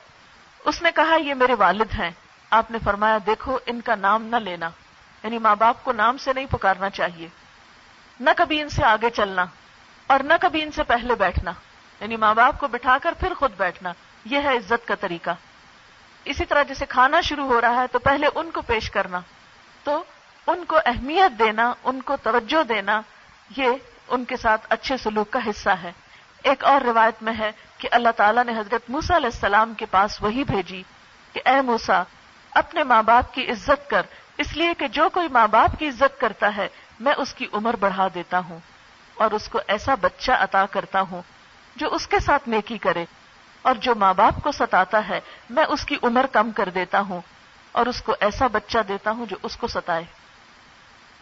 [0.65, 2.11] اس نے کہا، یہ میرے والد ہیں۔
[2.51, 4.71] آپ نے فرمایا، دیکھو، ان کا نام نہ لینا۔
[5.23, 7.29] یعنی ماں باپ کو نام سے نہیں پکارنا چاہیے۔
[8.21, 9.45] نہ کبھی ان سے آگے چلنا
[10.07, 11.53] اور نہ کبھی ان سے پہلے بیٹھنا۔
[12.01, 13.93] یعنی ماں باپ کو بٹھا کر پھر خود بیٹھنا،
[14.25, 15.31] یہ ہے عزت کا طریقہ۔
[16.25, 19.21] اسی طرح جیسے کھانا شروع ہو رہا ہے تو پہلے ان کو پیش کرنا۔
[19.85, 20.05] تو
[20.47, 23.01] ان کو اہمیت دینا، ان کو توجہ دینا،
[23.57, 23.69] یہ
[24.09, 25.93] ان کے ساتھ اچھے سلوک کا حصہ ہے۔
[26.43, 30.23] ایک اور روایت میں ہے کہ اللہ تعالیٰ نے حضرت موسا علیہ السلام کے پاس
[30.23, 30.83] وہی بھیجی
[31.33, 32.03] کہ اے موسا
[32.51, 34.03] اپنے ماں باپ کی عزت کر۔
[34.41, 36.69] اس لیے کہ جو کوئی ماں باپ کی عزت کرتا ہے،
[37.01, 38.59] میں اس کی عمر بڑھا دیتا ہوں
[39.15, 41.23] اور اس کو ایسا بچہ عطا کرتا ہوں
[41.77, 43.05] جو اس کے ساتھ نیکی کرے
[43.63, 47.21] اور جو ماں باپ کو ستاتا ہے، میں اس کی عمر کم کر دیتا ہوں
[47.73, 50.05] اور اس کو ایسا بچہ دیتا ہوں جو اس کو ستائے۔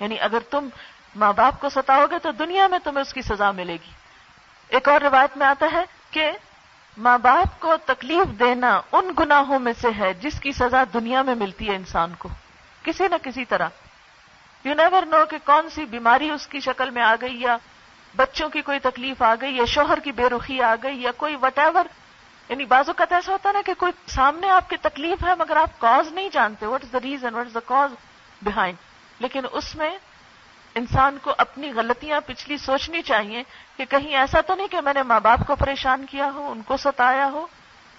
[0.01, 0.69] یعنی اگر تم
[1.17, 3.91] ماں باپ کو ستاؤ گے تو دنیا میں تمہیں اس کی سزا ملے گی۔
[4.69, 6.31] ایک اور روایت میں آتا ہے کہ
[6.99, 11.35] ماں باپ کو تکلیف دینا ان گناہوں میں سے ہے جس کی سزا دنیا میں
[11.35, 12.29] ملتی ہے انسان کو۔
[12.89, 13.69] کسی نہ کسی طرح۔
[14.65, 17.57] یو نیور نو کہ کون سی بیماری اس کی شکل میں آ گئی یا
[18.17, 21.37] بچوں کی کوئی تکلیف آ گئی یا شوہر کی بے رخی آ گئی یا کوئی
[21.37, 21.85] وٹ ایور
[22.49, 25.79] یعنی بازو کا ایسا ہوتا نا کہ کوئی سامنے آپ کی تکلیف ہے مگر آپ
[25.79, 27.91] کاز نہیں جانتے۔ What is the reason what is the cause
[28.43, 28.77] behind
[29.19, 29.91] لیکن اس میں
[30.75, 33.43] انسان کو اپنی غلطیاں پچھلی سوچنی چاہیے
[33.77, 36.63] کہ کہیں ایسا تو نہیں کہ میں نے ماں باپ کو پریشان کیا ہو، ان
[36.63, 37.47] کو ستایا ہو۔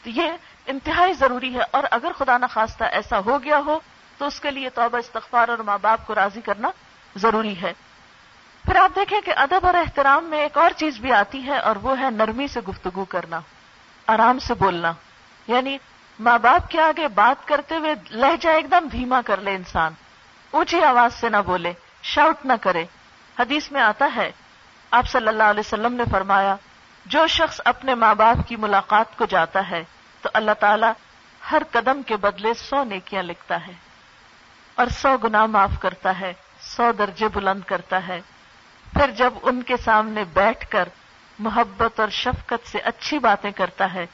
[0.03, 0.31] تو یہ
[0.65, 3.79] انتہائی ضروری ہے۔ اور اگر خدا نخواستہ ایسا ہو گیا ہو
[4.19, 6.69] تو اس کے لیے توبہ، استغفار اور ماں باپ کو راضی کرنا
[7.15, 7.73] ضروری ہے۔
[8.65, 11.75] پھر آپ دیکھیں کہ ادب اور احترام میں ایک اور چیز بھی آتی ہے اور
[11.75, 13.39] وہ ہے نرمی سے گفتگو کرنا،
[14.07, 14.93] آرام سے بولنا۔
[15.47, 15.77] یعنی
[16.19, 19.93] ماں باپ کے آگے بات کرتے ہوئے لہجہ ایک دم دھیما کر لے انسان۔
[20.51, 22.83] اونچی آواز سے نہ بولے، شاؤٹ نہ کرے۔
[23.39, 24.31] حدیث میں آتا ہے،
[24.91, 26.55] آپ صلی اللہ علیہ وسلم نے فرمایا،
[27.05, 29.83] جو شخص اپنے ماں باپ کی ملاقات کو جاتا ہے
[30.21, 30.87] تو اللہ تعالی
[31.51, 33.88] ہر قدم کے بدلے سو نیکیاں لکھتا ہے۔
[34.79, 38.21] اور سو گنا معاف کرتا ہے، سو درجے بلند کرتا ہے۔
[38.93, 40.89] پھر جب ان کے سامنے بیٹھ کر
[41.39, 44.05] محبت اور شفقت سے اچھی باتیں کرتا ہے،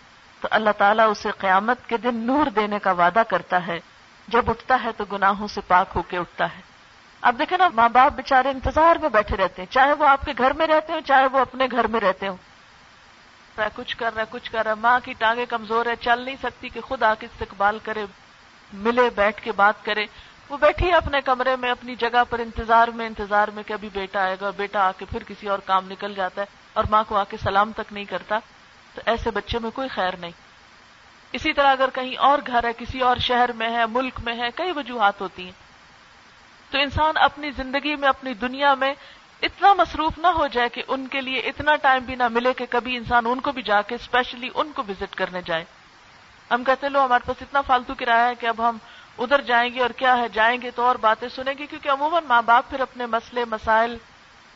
[0.41, 3.79] تو اللہ تعالیٰ اسے قیامت کے دن نور دینے کا وعدہ کرتا ہے۔
[4.27, 6.61] جب اٹھتا ہے تو گناہوں سے پاک ہو کے اٹھتا ہے۔
[7.21, 10.33] اب دیکھیں نا ماں باپ بےچارے انتظار میں بیٹھے رہتے ہیں۔ چاہے وہ آپ کے
[10.37, 12.37] گھر میں رہتے ہوں، چاہے وہ اپنے گھر میں رہتے ہوں۔
[13.75, 16.35] کچھ کر رہا ہے کچھ کر رہا ہے ماں کی ٹانگیں کمزور ہے چل نہیں
[16.43, 18.05] سکتی کہ خود آ کے استقبال کرے،
[18.73, 20.05] ملے، بیٹھ کے بات کرے۔
[20.49, 23.89] وہ بیٹھی ہے اپنے کمرے میں، اپنی جگہ پر انتظار میں انتظار میں کہ ابھی
[23.93, 27.03] بیٹا آئے گا، بیٹا آ کے پھر کسی اور کام نکل جاتا ہے اور ماں
[27.07, 28.39] کو آ کے سلام تک نہیں کرتا،
[28.93, 30.31] تو ایسے بچے میں کوئی خیر نہیں۔
[31.31, 34.49] اسی طرح اگر کہیں اور گھر ہے، کسی اور شہر میں ہے، ملک میں ہے،
[34.55, 35.51] کئی وجوہات ہوتی ہیں۔
[36.69, 38.93] تو انسان اپنی زندگی میں، اپنی دنیا میں
[39.41, 42.65] اتنا مصروف نہ ہو جائے کہ ان کے لیے اتنا ٹائم بھی نہ ملے کہ
[42.69, 45.63] کبھی انسان ان کو بھی جا کے اسپیشلی ان کو وزٹ کرنے جائے۔
[46.51, 48.77] ہم کہتے لو، ہمارے پاس اتنا فالتو کرایہ ہے کہ اب ہم
[49.17, 52.23] ادھر جائیں گے اور کیا ہے؟ جائیں گے تو اور باتیں سنیں گے، کیونکہ عموماً
[52.23, 53.97] ماں باپ پھر اپنے مسئلے، مسائل،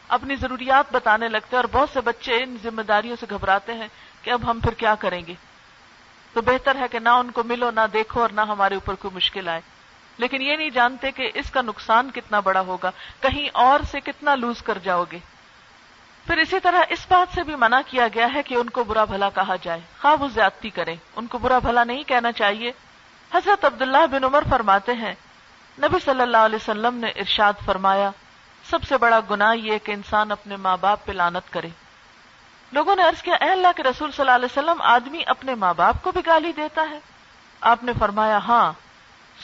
[0.08, 3.88] اپنی ضروریات بتانے لگتے ہیں اور بہت سے بچے ان ذمہ داریوں سے گھبراتے ہیں
[4.22, 5.34] کہ اب ہم پھر کیا کریں گے۔
[6.34, 9.15] تو بہتر ہے کہ نہ ان کو ملو، نہ دیکھو اور نہ ہمارے اوپر کوئی
[9.15, 9.62] مشکل آئے۔
[10.17, 14.36] لیکن یہ نہیں جانتے کہ اس کا نقصان کتنا بڑا ہوگا، کہیں اور سے کتنا
[14.36, 15.19] لوز کر جاؤ گے۔
[16.28, 19.04] پھر اسی طرح اس بات سے بھی منع کیا گیا ہے کہ ان کو برا
[19.04, 22.72] بھلا کہا جائے۔ خواب وہ زیادتی کریں، ان کو برا بھلا نہیں کہنا چاہیے۔
[23.33, 25.13] حضرت عبداللہ بن عمر فرماتے ہیں،
[25.81, 28.09] نبی صلی اللہ علیہ وسلم نے ارشاد فرمایا،
[28.69, 31.67] سب سے بڑا گناہ یہ کہ انسان اپنے ماں باپ پہ لانت کرے۔
[32.71, 35.73] لوگوں نے عرض کیا، اے اللہ کے رسول صلی اللہ علیہ وسلم، آدمی اپنے ماں
[35.73, 36.99] باپ کو بھی گالی دیتا ہے؟
[37.61, 38.73] آپ نے فرمایا ہاں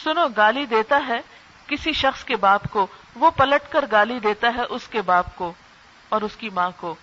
[0.03, 1.21] سنو، گالی دیتا ہے،
[1.67, 5.53] کسی شخص کے باپ کو، وہ پلٹ کر گالی دیتا ہے اس کے باپ کو
[6.09, 6.95] اور اس کی ماں کو۔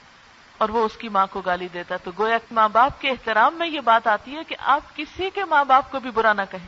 [0.62, 3.66] اور وہ اس کی ماں کو گالی دیتا تو گویا ماں باپ کے احترام میں
[3.66, 6.66] یہ بات آتی ہے کہ آپ کسی کے ماں باپ کو بھی برا نہ کہیں۔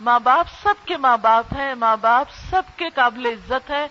[0.00, 3.88] ماں باپ سب کے ماں باپ ہیں، ماں باپ سب کے قابل عزت ہے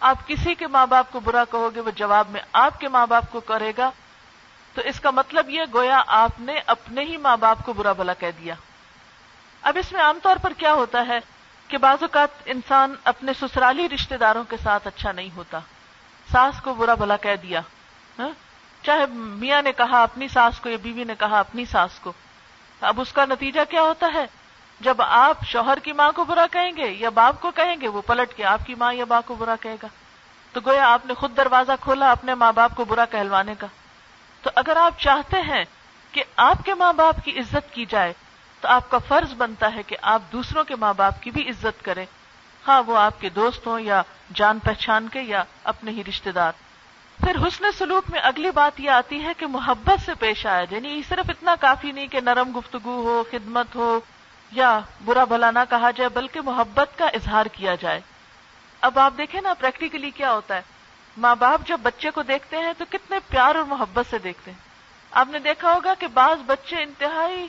[0.00, 3.06] آپ کسی کے ماں باپ کو برا کہو گے، وہ جواب میں آپ کے ماں
[3.06, 3.90] باپ کو کرے گا۔
[4.74, 8.14] تو اس کا مطلب یہ گویا آپ نے اپنے ہی ماں باپ کو برا بلا
[8.14, 8.54] کہہ دیا۔
[9.62, 11.18] اب اس میں عام طور پر کیا ہوتا ہے
[11.68, 15.58] کہ بعض اوقات انسان اپنے سسرالی رشتے داروں کے ساتھ اچھا نہیں ہوتا۔
[16.32, 17.60] ساس کو برا بلا کہہ دیا۔
[18.18, 18.49] ہاں؟
[18.82, 22.12] چاہے میاں نے کہا، اپنی ساس کو یا بیوی نے کہا، اپنی ساس کو۔
[22.80, 24.26] اب اس کا نتیجہ کیا ہوتا ہے؟
[24.80, 28.02] جب آپ شوہر کی ماں کو برا کہیں گے یا باپ کو کہیں گے، وہ
[28.06, 29.86] پلٹ کے آپ کی ماں یا باپ کو برا کہے گا۔
[30.52, 33.66] تو گویا آپ نے خود دروازہ کھولا اپنے ماں باپ کو برا کہلوانے کا۔
[34.42, 35.64] تو اگر آپ چاہتے ہیں
[36.12, 38.12] کہ آپ کے ماں باپ کی عزت کی جائے،
[38.60, 41.84] تو آپ کا فرض بنتا ہے کہ آپ دوسروں کے ماں باپ کی بھی عزت
[41.84, 42.06] کریں۔
[42.68, 44.02] ہاں وہ آپ کے دوست ہوں یا
[44.34, 46.52] جان پہچان کے یا اپنے ہی رشتے دار۔
[47.20, 51.02] پھر حسن سلوک میں اگلی بات یہ آتی ہے کہ محبت سے پیش آیا یعنی
[51.08, 54.00] صرف اتنا کافی نہیں کہ نرم گفتگو ہو، خدمت ہو،
[54.52, 58.00] یا برا بھلا نہ کہا جائے، بلکہ محبت کا اظہار کیا جائے۔
[58.80, 60.62] اب آپ دیکھیں نا پریکٹیکلی کیا ہوتا ہے؟
[61.16, 64.58] ماں باپ جب بچے کو دیکھتے ہیں تو کتنے پیار اور محبت سے دیکھتے ہیں۔
[65.10, 67.48] آپ نے دیکھا ہوگا کہ بعض بچے انتہائی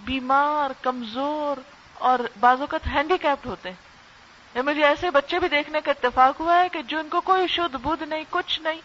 [0.00, 1.60] بیمار، کمزور
[1.94, 6.58] اور بعض اوقات ہینڈی کیپڈ ہوتے ہیں۔ مجھے ایسے بچے بھی دیکھنے کا اتفاق ہوا
[6.58, 8.80] ہے کہ جو ان کو کوئی شدھ بدھ نہیں، کچھ نہیں۔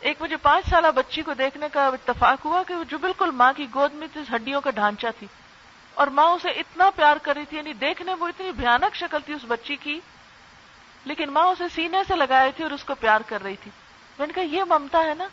[0.00, 3.66] ایک مجھے پانچ سالہ بچی کو دیکھنے کا اتفاق ہوا کہ جو بالکل ماں کی
[3.74, 5.26] گود میں تھی، ہڈیوں کا ڈھانچہ تھی۔
[5.94, 9.34] اور ماں اسے اتنا پیار کر رہی تھی یعنی دیکھنے وہ اتنی بھیانک شکل تھی
[9.34, 10.00] اس بچی کی،
[11.04, 13.70] لیکن ماں اسے سینے سے لگائی تھی اور اس کو پیار کر رہی تھی۔
[14.18, 15.24] میں نے کہا، یہ ممتا ہے نا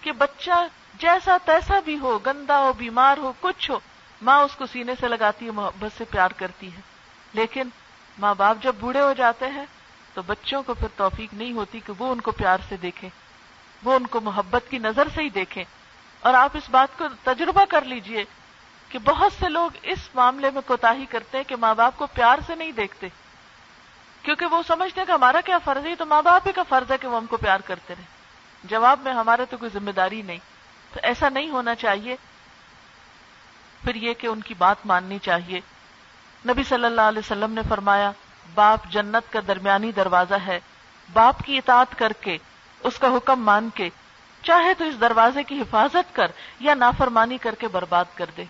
[0.00, 3.80] کہ بچہ جیسا تیسا بھی ہو، گندا ہو، بیمار ہو، کچھ ہو،
[4.22, 6.80] ماں اس کو سینے سے لگاتی ہے، محبت سے پیار کرتی ہے۔
[7.32, 7.68] لیکن
[8.18, 9.64] ماں باپ جب بوڑھے ہو جاتے ہیں
[10.14, 13.10] تو بچوں کو پھر توفیق نہیں ہوتی کہ وہ ان کو پیار سے دیکھیں۔
[13.84, 15.64] وہ ان کو محبت کی نظر سے ہی دیکھیں۔
[16.20, 18.24] اور آپ اس بات کو تجربہ کر لیجیے
[18.88, 22.38] کہ بہت سے لوگ اس معاملے میں کوتا کرتے ہیں کہ ماں باپ کو پیار
[22.46, 23.08] سے نہیں دیکھتے۔
[24.22, 26.92] کیونکہ وہ سمجھتے ہیں کہ ہمارا کیا فرض ہے؟ تو ماں باپ ہی کا فرض
[26.92, 28.04] ہے کہ وہ ہم کو پیار کرتے رہے۔
[28.64, 30.38] جواب میں ہمارے تو کوئی ذمہ داری نہیں۔
[30.92, 32.16] تو ایسا نہیں ہونا چاہیے۔
[33.84, 35.60] پھر یہ کہ ان کی بات ماننی چاہیے۔
[36.48, 38.12] نبی صلی اللہ علیہ وسلم نے فرمایا،
[38.54, 40.60] باپ جنت کا درمیانی دروازہ ہے۔
[41.12, 42.38] باپ کی اطاعت کر کے
[42.82, 43.88] اس کا حکم مان کے
[44.42, 48.44] چاہے تو اس دروازے کی حفاظت کر یا نافرمانی کر کے برباد کر دے۔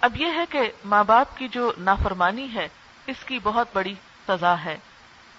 [0.00, 2.68] اب یہ ہے کہ ماں باپ کی جو نافرمانی ہے،
[3.06, 3.94] اس کی بہت بڑی
[4.28, 4.78] سزا ہے۔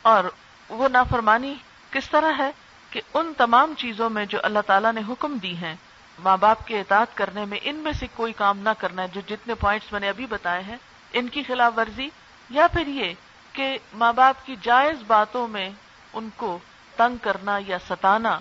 [0.01, 0.23] اور
[0.69, 1.55] وہ نافرمانی
[1.91, 2.51] کس طرح ہے
[2.89, 5.75] کہ ان تمام چیزوں میں جو اللہ تعالیٰ نے حکم دی ہیں،
[6.19, 9.21] ماں باپ کے اطاعت کرنے میں ان میں سے کوئی کام نہ کرنا ہے، جو
[9.27, 10.77] جتنے پوائنٹس میں نے ابھی بتائے ہیں،
[11.13, 12.09] ان کی خلاف ورزی،
[12.49, 13.13] یا پھر یہ
[13.53, 15.69] کہ ماں باپ کی جائز باتوں میں
[16.13, 16.59] ان کو
[16.99, 18.39] تنگ کرنا یا ستانا۔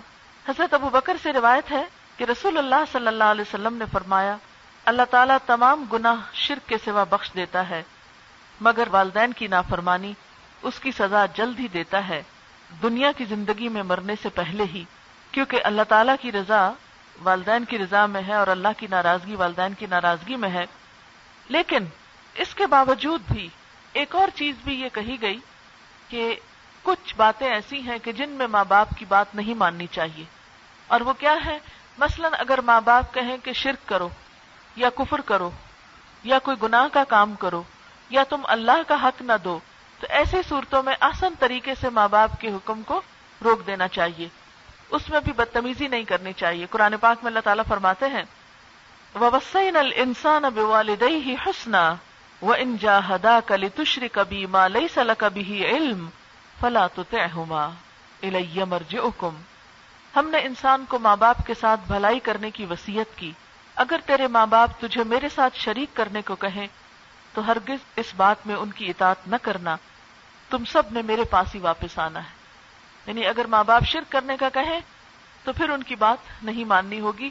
[0.49, 1.83] حضرت ابو بکر سے روایت ہے
[2.17, 4.37] کہ رسول اللہ صلی اللہ علیہ وسلم نے فرمایا،
[4.85, 7.83] اللہ تعالیٰ تمام گناہ شرک کے سوا بخش دیتا ہے،
[8.61, 10.13] مگر والدین کی نافرمانی
[10.61, 12.23] اس کی سزا جلد ہی دیتا ہے۔
[12.81, 14.83] دنیا کی زندگی میں مرنے سے پہلے ہی،
[15.31, 16.71] کیونکہ اللہ تعالیٰ کی رضا
[17.23, 20.65] والدین کی رضا میں ہے اور اللہ کی ناراضگی والدین کی ناراضگی میں ہے۔
[21.49, 21.85] لیکن
[22.33, 23.49] اس کے باوجود بھی
[23.93, 25.39] ایک اور چیز بھی یہ کہی گئی
[26.09, 26.39] کہ
[26.83, 30.23] کچھ باتیں ایسی ہیں کہ جن میں ماں باپ کی بات نہیں ماننی چاہیے۔
[30.87, 31.59] اور وہ کیا ہے؟
[31.97, 34.09] مثلا اگر ماں باپ کہیں کہ شرک کرو،
[34.75, 35.51] یا کفر کرو،
[36.23, 37.63] یا کوئی گناہ کا کام کرو،
[38.09, 39.59] یا تم اللہ کا حق نہ دو،
[39.99, 43.01] تو ایسی صورتوں میں آسان طریقے سے ماں باپ کے حکم کو
[43.43, 44.27] روک دینا چاہیے۔
[44.89, 48.23] اس میں بھی بدتمیزی نہیں کرنی چاہیے۔ قرآن پاک میں اللہ تعالیٰ فرماتے ہیں
[49.15, 51.95] وسین السان اب والدئی حسنا
[52.41, 56.09] و انجا ہدا کلی تشری کبھی ماں لئی سل کبھی علم
[56.59, 57.03] فلا تو
[58.65, 59.41] مرج حکم
[60.15, 63.31] ہم نے انسان کو ماں باپ کے ساتھ بھلائی کرنے کی وسیعت کی۔
[63.75, 66.67] اگر تیرے ماں باپ تجھے میرے ساتھ شریک کرنے کو کہیں،
[67.33, 69.75] تو ہرگز اس بات میں ان کی اطاعت نہ کرنا۔
[70.49, 72.35] تم سب نے میرے پاس ہی واپس آنا ہے۔
[73.05, 74.79] یعنی اگر ماں باپ شرک کرنے کا کہیں،
[75.43, 77.29] تو پھر ان کی بات نہیں ماننی ہوگی،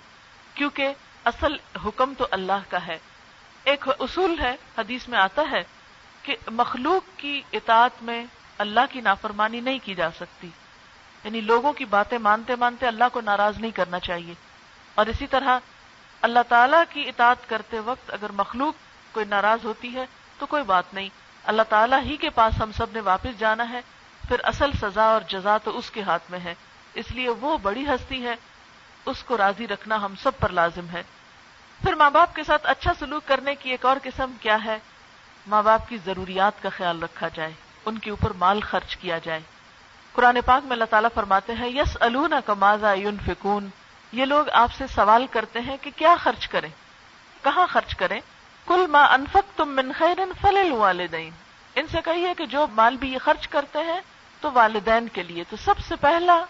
[0.55, 0.93] کیونکہ
[1.25, 1.53] اصل
[1.85, 2.99] حکم تو اللہ کا ہے۔
[3.65, 5.63] ایک اصول ہے، حدیث میں آتا ہے
[6.23, 8.25] کہ مخلوق کی اطاعت میں
[8.59, 10.49] اللہ کی نافرمانی نہیں کی جا سکتی۔
[11.25, 14.35] یعنی لوگوں کی باتیں مانتے مانتے اللہ کو ناراض نہیں کرنا چاہیے۔
[14.95, 15.59] اور اسی طرح
[16.23, 18.75] اللہ تعالیٰ کی اطاعت کرتے وقت اگر مخلوق
[19.13, 20.07] کوئی ناراض ہوتی ہے
[20.39, 21.09] تو کوئی بات نہیں۔
[21.45, 23.81] اللہ تعالیٰ ہی کے پاس ہم سب نے واپس جانا ہے۔
[24.29, 26.55] پھر اصل سزا اور جزا تو اس کے ہاتھ میں ہے۔
[26.95, 28.35] اس لیے وہ بڑی ہستی ہے۔
[29.07, 31.03] اس کو راضی رکھنا ہم سب پر لازم ہے۔
[31.85, 34.79] پھر ماں باپ کے ساتھ اچھا سلوک کرنے کی ایک اور قسم کیا ہے؟
[35.47, 37.53] ماں باپ کی ضروریات کا خیال رکھا جائے۔
[37.89, 39.41] ان کے اوپر مال خرچ کیا جائے۔
[40.13, 42.95] قرآن پاک میں اللہ تعالیٰ فرماتے ہیں یس النا کا ماضا
[43.27, 43.69] فکون
[44.13, 46.69] یہ لوگ آپ سے سوال کرتے ہیں کہ کیا خرچ کریں۔
[47.45, 48.21] کہاں خرچ کریں؟
[48.67, 51.31] کل ماں انفق تم من خیر فل والدین
[51.75, 54.01] ان سے کہیے کہ جو مال بھی یہ خرچ کرتے ہیں،
[54.41, 56.45] تو والدین کے لیے۔ تو سب سے پہلا،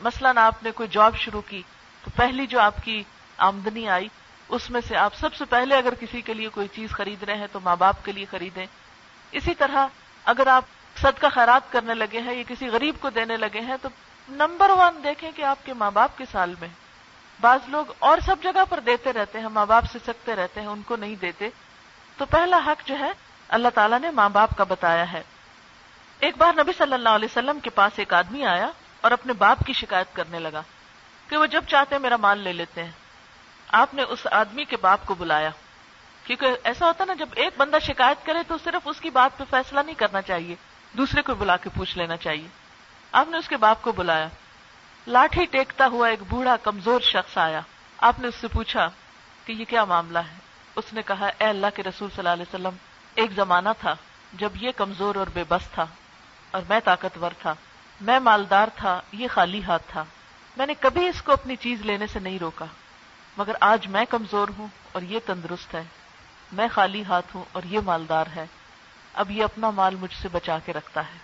[0.00, 1.62] مثلا آپ نے کوئی جاب شروع کی،
[2.04, 3.02] تو پہلی جو آپ کی
[3.36, 4.08] آمدنی آئی،
[4.48, 7.36] اس میں سے آپ سب سے پہلے اگر کسی کے لیے کوئی چیز خرید رہے
[7.36, 8.66] ہیں، تو ماں باپ کے لیے خریدیں۔
[9.32, 9.86] اسی طرح
[10.24, 10.64] اگر آپ
[10.96, 13.88] صد کا خیرات کرنے لگے ہیں یا کسی غریب کو دینے لگے ہیں، تو
[14.28, 16.68] نمبر ون دیکھیں کہ آپ کے ماں باپ کے سال میں
[17.40, 20.68] بعض لوگ اور سب جگہ پر دیتے رہتے ہیں، ماں باپ سے سکتے رہتے ہیں،
[20.68, 21.48] ان کو نہیں دیتے۔
[22.16, 23.12] تو پہلا حق جو ہے،
[23.48, 25.22] اللہ تعالیٰ نے ماں باپ کا بتایا ہے۔
[26.18, 28.68] ایک بار نبی صلی اللہ علیہ وسلم کے پاس ایک آدمی آیا
[29.00, 30.62] اور اپنے باپ کی شکایت کرنے لگا
[31.28, 32.90] کہ وہ جب چاہتے میرا مال لے لیتے ہیں۔
[33.68, 35.50] آپ نے اس آدمی کے باپ کو بلایا۔
[36.24, 39.44] کیونکہ ایسا ہوتا نا، جب ایک بندہ شکایت کرے تو صرف اس کی بات پہ
[39.50, 40.54] فیصلہ نہیں کرنا چاہیے،
[40.92, 42.48] دوسرے کو بلا کے پوچھ لینا چاہیے۔
[43.12, 44.28] آپ نے اس کے باپ کو بلایا،
[45.06, 47.60] لاٹھی ٹیکتا ہوا ایک بوڑھا کمزور شخص آیا۔
[47.98, 48.88] آپ نے اس سے پوچھا
[49.44, 50.38] کہ یہ کیا معاملہ ہے؟
[50.76, 52.76] اس نے کہا، اے اللہ کے رسول صلی اللہ علیہ وسلم،
[53.14, 53.94] ایک زمانہ تھا
[54.32, 55.86] جب یہ کمزور اور بے بس تھا
[56.50, 57.54] اور میں طاقتور تھا،
[58.00, 60.04] میں مالدار تھا، یہ خالی ہاتھ تھا۔
[60.56, 62.64] میں نے کبھی اس کو اپنی چیز لینے سے نہیں روکا،
[63.36, 65.82] مگر آج میں کمزور ہوں اور یہ تندرست ہے۔
[66.52, 68.46] میں خالی ہاتھ ہوں اور یہ مالدار ہے۔
[69.14, 71.18] اب یہ اپنا مال مجھ سے بچا کے رکھتا ہے۔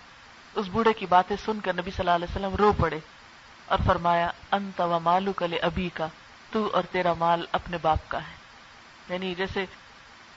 [0.55, 2.99] اس بوڑھے کی باتیں سن کر نبی صلی اللہ علیہ وسلم رو پڑے
[3.65, 6.07] اور فرمایا، انت و مالو کل ابھی کا
[6.51, 8.41] تو اور تیرا مال اپنے باپ کا ہے۔
[9.13, 9.65] یعنی جیسے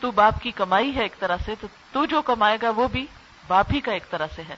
[0.01, 3.07] تو باپ کی کمائی ہے ایک طرح سے، تو تو جو کمائے گا وہ بھی
[3.47, 4.57] باپ ہی کا ایک طرح سے ہے۔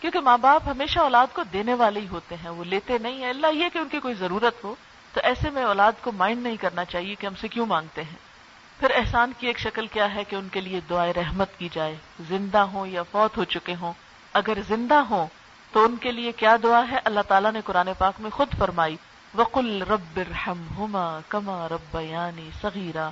[0.00, 3.30] کیونکہ ماں باپ ہمیشہ اولاد کو دینے والے ہی ہوتے ہیں، وہ لیتے نہیں ہیں۔
[3.30, 4.74] اللہ یہ کہ ان کی کوئی ضرورت ہو،
[5.12, 8.33] تو ایسے میں اولاد کو مائنڈ نہیں کرنا چاہیے کہ ہم سے کیوں مانگتے ہیں۔
[8.80, 11.96] پھر احسان کی ایک شکل کیا ہے کہ ان کے لیے دعائیں رحمت کی جائے؟
[12.28, 13.92] زندہ ہوں یا فوت ہو چکے ہوں؟
[14.32, 15.26] اگر زندہ ہوں
[15.72, 18.96] تو ان کے لیے کیا دعا ہے؟ اللہ تعالیٰ نے قرآن پاک میں خود فرمائی،
[19.34, 23.10] وقل رب رحم ارحمہما کما ربیانی صغیرہ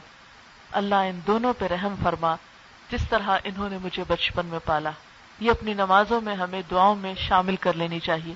[0.72, 2.34] اللہ ان دونوں پہ رحم فرما،
[2.90, 4.90] جس طرح انہوں نے مجھے بچپن میں پالا۔
[5.40, 8.34] یہ اپنی نمازوں میں ہمیں دعاؤں میں شامل کر لینی چاہیے۔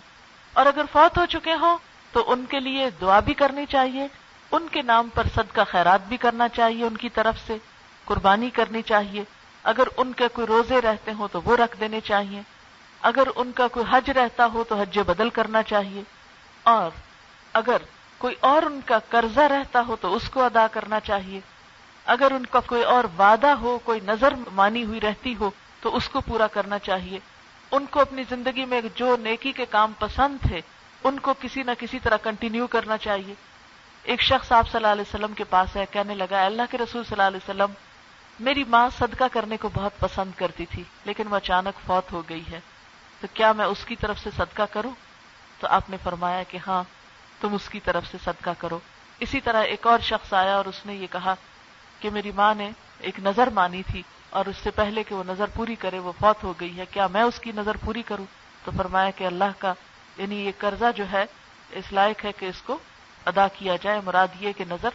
[0.53, 1.79] اور اگر فوت ہو چکے ہوں
[2.13, 4.09] تو ان کے لیے دعا بھی کرنی چاہیے۔
[4.53, 7.57] ان کے نام پر صدقہ خیرات بھی کرنا چاہیے ان کی طرف سے،
[8.05, 9.25] قربانی کرنی چاہیے۔
[9.63, 12.43] اگر ان کے کوئی روزے رہتے ہوں تو وہ رکھ دینے چاہیے۔
[13.03, 16.03] اگر ان کا کوئی حج رہتا ہو تو حج بدل کرنا چاہیے۔
[16.63, 16.91] اور
[17.53, 17.77] اگر
[18.19, 21.41] کوئی اور ان کا قرضہ رہتا ہو تو اس کو ادا کرنا چاہیے۔
[22.07, 26.09] اگر ان کا کوئی اور وعدہ ہو، کوئی نظر مانی ہوئی رہتی ہو تو اس
[26.09, 27.19] کو پورا کرنا چاہیے۔
[27.71, 30.61] ان کو اپنی زندگی میں جو نیکی کے کام پسند تھے،
[31.05, 33.35] ان کو کسی نہ کسی طرح کنٹینیو کرنا چاہیے۔
[34.07, 37.05] ایک شخص آپ صلی اللہ علیہ وسلم کے پاس ہے، کہنے لگا اللہ کے رسول
[37.05, 37.73] صلی اللہ علیہ وسلم،
[38.41, 42.43] میری ماں صدقہ کرنے کو بہت پسند کرتی تھی، لیکن وہ اچانک فوت ہو گئی
[42.53, 42.61] ہے۔
[43.21, 44.91] تو کیا میں اس کی طرف سے صدقہ کروں؟
[45.61, 46.85] تو آپ نے فرمایا کہ ہاں
[47.41, 48.79] تم اس کی طرف سے صدقہ کرو۔
[49.21, 51.35] اسی طرح ایک اور شخص آیا اور اس نے یہ کہا
[52.01, 55.45] کہ میری ماں نے ایک نظر مانی تھی اور اس سے پہلے کہ وہ نظر
[55.55, 58.25] پوری کرے، وہ فوت ہو گئی ہے۔ کیا میں اس کی نظر پوری کروں؟
[58.65, 59.73] تو فرمایا کہ اللہ کا
[60.17, 61.25] یعنی یہ قرضہ جو ہے،
[61.71, 62.79] اس لائق ہے کہ اس کو
[63.27, 64.89] ادا کیا جائے، مراد یہ کہ نظر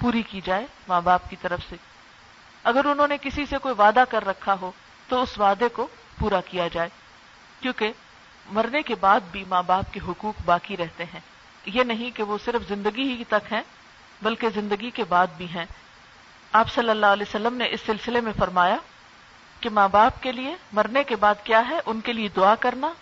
[0.00, 1.76] پوری کی جائے ماں باپ کی طرف سے۔
[2.64, 4.70] اگر انہوں نے کسی سے کوئی وعدہ کر رکھا ہو،
[5.08, 5.86] تو اس وعدے کو
[6.18, 6.88] پورا کیا جائے۔
[7.60, 7.92] کیونکہ
[8.46, 11.20] مرنے کے بعد بھی ماں باپ کے حقوق باقی رہتے ہیں۔
[11.66, 13.62] یہ نہیں کہ وہ صرف زندگی ہی تک ہیں،
[14.22, 15.64] بلکہ زندگی کے بعد بھی ہیں۔
[16.52, 18.76] آپ صلی اللہ علیہ وسلم نے اس سلسلے میں فرمایا
[19.60, 22.92] کہ ماں باپ کے لیے مرنے کے بعد کیا ہے؟ ان کے لیے دعا کرنا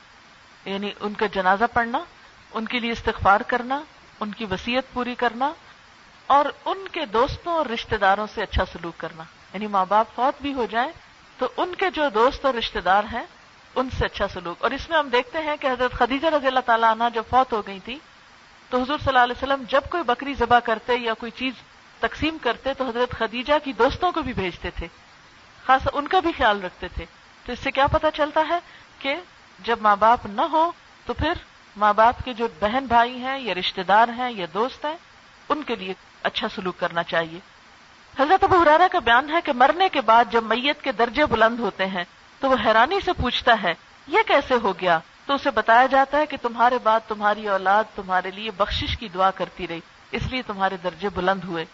[0.64, 2.04] یعنی ان کا جنازہ پڑھنا،
[2.52, 3.82] ان کے لیے استغفار کرنا
[4.22, 5.52] ان کی وسیعت پوری کرنا
[6.26, 9.22] اور ان کے دوستوں اور رشتہ داروں سے اچھا سلوک کرنا۔
[9.54, 10.92] یعنی ماں باپ فوت بھی ہو جائیں
[11.38, 13.22] تو ان کے جو دوست اور رشتہ دار ہیں،
[13.74, 16.60] ان سے اچھا سلوک۔ اور اس میں ہم دیکھتے ہیں کہ حضرت خدیجہ رضی اللہ
[16.60, 17.98] تعالیٰ عنہ جب فوت ہو گئی تھی
[18.70, 21.52] تو حضور صلی اللہ علیہ وسلم جب کوئی بکری ذبح کرتے یا کوئی چیز
[22.00, 24.86] تقسیم کرتے تو حضرت خدیجہ کی دوستوں کو بھی بھیجتے تھے۔
[25.66, 27.04] خاص ان کا بھی خیال رکھتے تھے۔
[27.46, 28.58] تو اس سے کیا پتا چلتا ہے
[28.98, 29.14] کہ
[29.58, 30.72] جب ماں باپ نہ ہو
[31.06, 31.32] تو پھر
[31.76, 34.96] ماں باپ کے جو بہن بھائی ہیں یا رشتے دار ہیں یا دوست ہیں،
[35.48, 37.38] ان کے لیے اچھا سلوک کرنا چاہیے۔
[38.18, 41.60] حضرت ابو حرارہ کا بیان ہے کہ مرنے کے بعد جب میت کے درجے بلند
[41.60, 42.04] ہوتے ہیں،
[42.40, 43.74] تو وہ حیرانی سے پوچھتا ہے،
[44.06, 48.30] یہ کیسے ہو گیا؟ تو اسے بتایا جاتا ہے کہ تمہارے بعد تمہاری اولاد تمہارے
[48.30, 51.64] لیے بخشش کی دعا کرتی رہی، اس لیے تمہارے درجے بلند ہوئے۔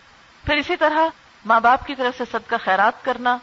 [0.45, 1.07] پھر اسی طرح
[1.45, 3.39] ماں باپ کی طرف سے صدقہ خیرات کرنا،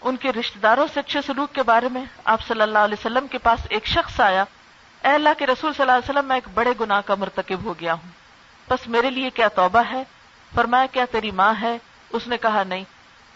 [0.00, 3.26] ان کے رشتہ داروں سے اچھے سلوک کے بارے میں آپ صلی اللہ علیہ وسلم
[3.26, 4.44] کے پاس ایک شخص آیا
[5.04, 7.74] اے اللہ کے رسول صلی اللہ علیہ وسلم، میں ایک بڑے گناہ کا مرتکب ہو
[7.80, 8.08] گیا ہوں۔
[8.70, 10.02] بس میرے لیے کیا توبہ ہے؟
[10.54, 11.78] فرمایا، کیا تیری ماں ہے؟
[12.10, 12.84] اس نے کہا، نہیں۔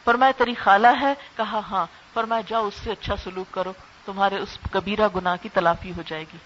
[0.05, 3.73] فرمایا، تیری خالہ ہے؟ کہا ہاں۔ فرمایا، جاؤ، اس سے اچھا سلوک کرو۔
[4.05, 6.39] تمہارے اس کبیرہ گناہ کی تلافی ہو جائے گی۔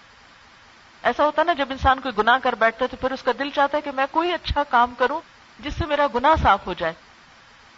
[1.03, 3.49] ایسا ہوتا نا، جب انسان کوئی گناہ کر بیٹھتا ہے تو پھر اس کا دل
[3.49, 5.21] چاہتا ہے کہ میں کوئی اچھا کام کروں
[5.59, 6.93] جس سے میرا گناہ صاف ہو جائے۔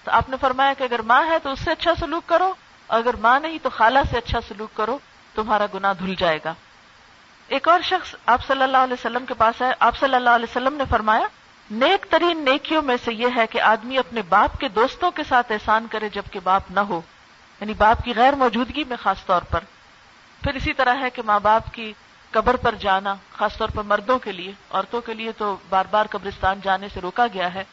[0.04, 2.54] تو آپ نے فرمایا کہ اگر ماں ہے تو اس سے اچھا سلوک کرو،
[2.88, 4.98] اگر ماں نہیں تو خالہ سے اچھا سلوک کرو،
[5.36, 6.54] تمہارا گناہ دھل جائے گا۔
[7.52, 10.45] ایک اور شخص آپ صلی اللہ علیہ وسلم کے پاس ہے۔ آپ صلی اللہ علیہ
[10.49, 11.28] وسلم نے فرمایا،
[11.72, 15.52] نیک ترین نیکیوں میں سے یہ ہے کہ آدمی اپنے باپ کے دوستوں کے ساتھ
[15.52, 17.02] احسان کرے جبکہ باپ نہ ہو
[17.62, 19.60] یعنی باپ کی غیر موجودگی میں خاص طور پر۔
[20.43, 21.93] پھر اسی طرح ہے کہ ماں باپ کی
[22.32, 26.06] قبر پر جانا، خاص طور پر مردوں کے لیے، عورتوں کے لیے تو بار بار
[26.10, 27.64] قبرستان جانے سے روکا گیا ہے۔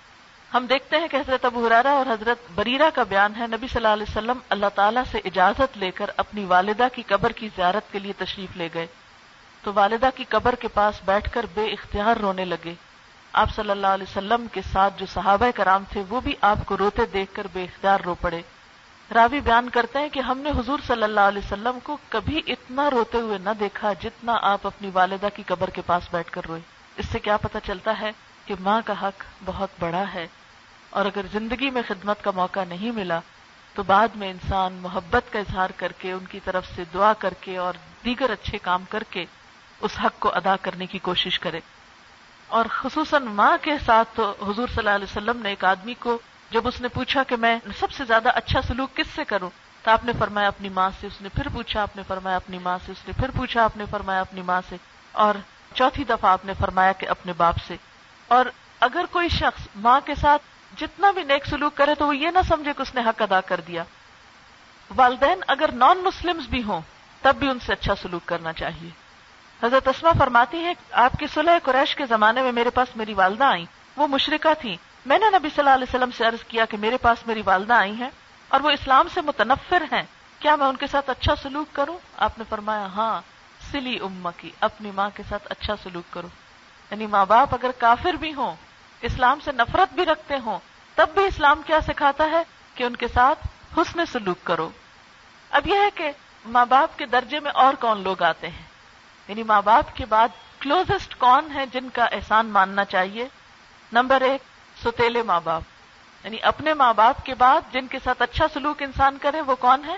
[0.55, 3.77] ہم دیکھتے ہیں کہ حضرت ابو حرارا اور حضرت بریرا کا بیان ہے۔ نبی صلی
[3.77, 7.93] اللہ علیہ وسلم اللہ تعالیٰ سے اجازت لے کر اپنی والدہ کی قبر کی زیارت
[7.93, 8.87] کے لیے تشریف لے گئے۔
[9.63, 12.75] تو والدہ کی قبر کے پاس بیٹھ کر بے اختیار رونے لگے۔
[13.33, 16.79] آپ صلی اللہ علیہ وسلم کے ساتھ جو صحابہ کرام تھے، وہ بھی آپ کو
[16.79, 18.43] روتے دیکھ کر بے اختیار رو پڑے۔
[19.15, 22.91] راوی بیان کرتے ہیں کہ ہم نے حضور صلی اللہ علیہ وسلم کو کبھی اتنا
[22.91, 26.61] روتے ہوئے نہ دیکھا جتنا آپ اپنی والدہ کی قبر کے پاس بیٹھ کر روئے۔
[26.97, 28.11] اس سے کیا پتا چلتا ہے
[28.45, 30.27] کہ ماں کا حق بہت بڑا ہے۔
[30.91, 33.21] اور اگر زندگی میں خدمت کا موقع نہیں ملا،
[33.75, 37.35] تو بعد میں انسان محبت کا اظہار کر کے، ان کی طرف سے دعا کر
[37.41, 39.27] کے اور دیگر اچھے کام کر کے
[39.81, 41.61] اس حق کو ادا کرنے کی کوشش کرے۔
[42.49, 46.19] اور خصوصاً ماں کے ساتھ تو حضور صلی اللہ علیہ وسلم نے ایک آدمی کو
[46.51, 49.51] جب اس نے پوچھا کہ میں سب سے زیادہ اچھا سلوک کس سے کروں،
[49.83, 52.59] تو آپ نے فرمایا اپنی ماں سے، اس نے پھر پوچھا، آپ نے فرمایا اپنی
[52.59, 54.77] ماں سے، اس نے پھر پوچھا، آپ نے فرمایا اپنی ماں سے۔
[55.13, 55.35] اور
[55.75, 57.77] چوتھی دفعہ آپ نے فرمایا کہ اپنے باپ سے۔
[58.29, 58.47] اور
[58.81, 60.43] اگر کوئی شخص ماں کے ساتھ
[60.81, 63.41] جتنا بھی نیک سلوک کرے تو وہ یہ نہ سمجھے کہ اس نے حق ادا
[63.41, 63.85] کر دیا۔
[64.97, 66.81] والدین اگر نان مسلم بھی ہوں،
[67.23, 69.08] تب بھی ان سے اچھا سلوک کرنا چاہیے۔
[69.63, 73.45] حضرت اسما فرماتی ہے آپ کی صلح قریش کے زمانے میں میرے پاس میری والدہ
[73.45, 76.77] آئی وہ مشرقہ تھیں۔ میں نے نبی صلی اللہ علیہ وسلم سے عرض کیا کہ
[76.77, 78.11] میرے پاس میری والدہ آئی ہیں
[78.49, 80.03] اور وہ اسلام سے متنفر ہیں۔
[80.39, 83.21] کیا میں ان کے ساتھ اچھا سلوک کروں؟ آپ نے فرمایا ہاں
[83.73, 86.29] سلی اما کی، اپنی ماں کے ساتھ اچھا سلوک کرو۔
[86.91, 88.57] یعنی ماں باپ اگر کافر بھی ہوں،
[89.01, 90.59] اسلام سے نفرت بھی رکھتے ہوں،
[90.95, 92.43] تب بھی اسلام کیا سکھاتا ہے؟
[92.75, 93.47] کہ ان کے ساتھ
[93.79, 94.71] حسن سلوک کرو۔
[95.51, 96.11] اب یہ ہے کہ
[96.45, 98.68] ماں باپ کے درجے میں اور کون لوگ آتے ہیں؟
[99.29, 100.29] یعنی ماں باپ کے بعد
[100.61, 103.29] کلوزسٹ کون ہے جن کا احسان ماننا چاہیے؟
[103.93, 104.41] نمبر ایک،
[104.85, 105.63] ستیلے ماں باپ.
[106.25, 109.85] یعنی اپنے ماں باپ کے بعد جن کے ساتھ اچھا سلوک انسان کرے، وہ کون
[109.85, 109.97] ہے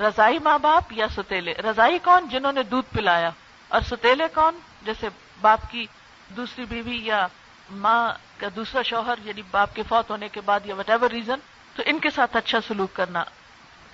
[0.00, 3.30] رضائی ماں باپ یا ستیلے؟ رضائی کون جنہوں نے دودھ پلایا؟
[3.68, 5.08] اور ستیلے کون؟ جیسے
[5.40, 5.86] باپ کی
[6.28, 7.26] دوسری بیوی یا
[7.70, 11.38] ماں کا دوسرا شوہر یعنی باپ کے فوت ہونے کے بعد یا وٹ ایور ریزن
[11.74, 13.24] تو ان کے ساتھ اچھا سلوک کرنا.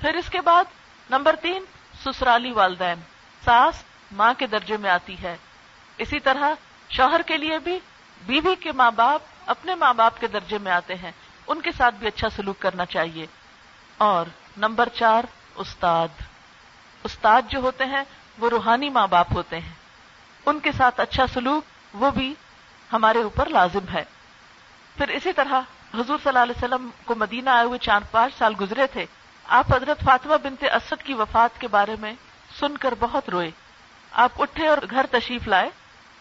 [0.01, 0.65] پھر اس کے بعد،
[1.11, 1.65] نمبر تین،
[2.05, 3.01] سسرالی والدین.
[3.45, 3.83] ساس
[4.13, 5.37] ماں کے درجے میں آتی ہے۔
[5.99, 6.51] اسی طرح
[6.91, 7.79] شوہر کے لیے بھی
[8.27, 11.13] بیوی کے ماں باپ اپنے ماں باپ کے درجے میں آتے ہیں۔
[11.47, 13.27] ان کے ساتھ بھی اچھا سلوک کرنا چاہیے۔
[13.99, 15.23] اور نمبر چار،
[15.55, 16.09] استاد۔
[17.05, 18.03] استاد جو ہوتے ہیں،
[18.39, 19.73] وہ روحانی ماں باپ ہوتے ہیں۔
[20.47, 22.35] ان کے ساتھ اچھا سلوک، وہ بھی
[22.93, 24.05] ہمارے اوپر لازم ہے۔
[24.97, 25.61] پھر اسی طرح
[25.95, 29.07] حضور صلی اللہ علیہ وسلم کو مدینہ آئے ہوئے چار پانچ سال گزرے تھے۔
[29.45, 32.13] آپ حضرت فاطمہ بنت اسد کی وفات کے بارے میں
[32.61, 33.51] سن کر بہت روئے۔
[34.13, 35.71] آپ اٹھے اور گھر تشریف لائے۔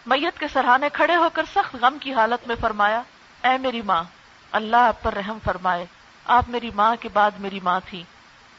[0.06, 3.02] میت کے سرحانے کھڑے ہو کر سخت غم کی حالت میں فرمایا،
[3.44, 4.04] اے میری ماں،
[4.52, 5.86] اللہ آپ پر رحم فرمائے۔
[6.24, 8.02] آپ میری ماں کے بعد میری ماں تھی۔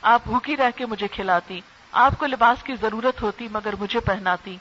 [0.01, 1.61] آپ بھوکی رہ کے مجھے کھلاتی۔
[1.91, 4.57] آپ کو لباس کی ضرورت ہوتی مگر مجھے پہناتی۔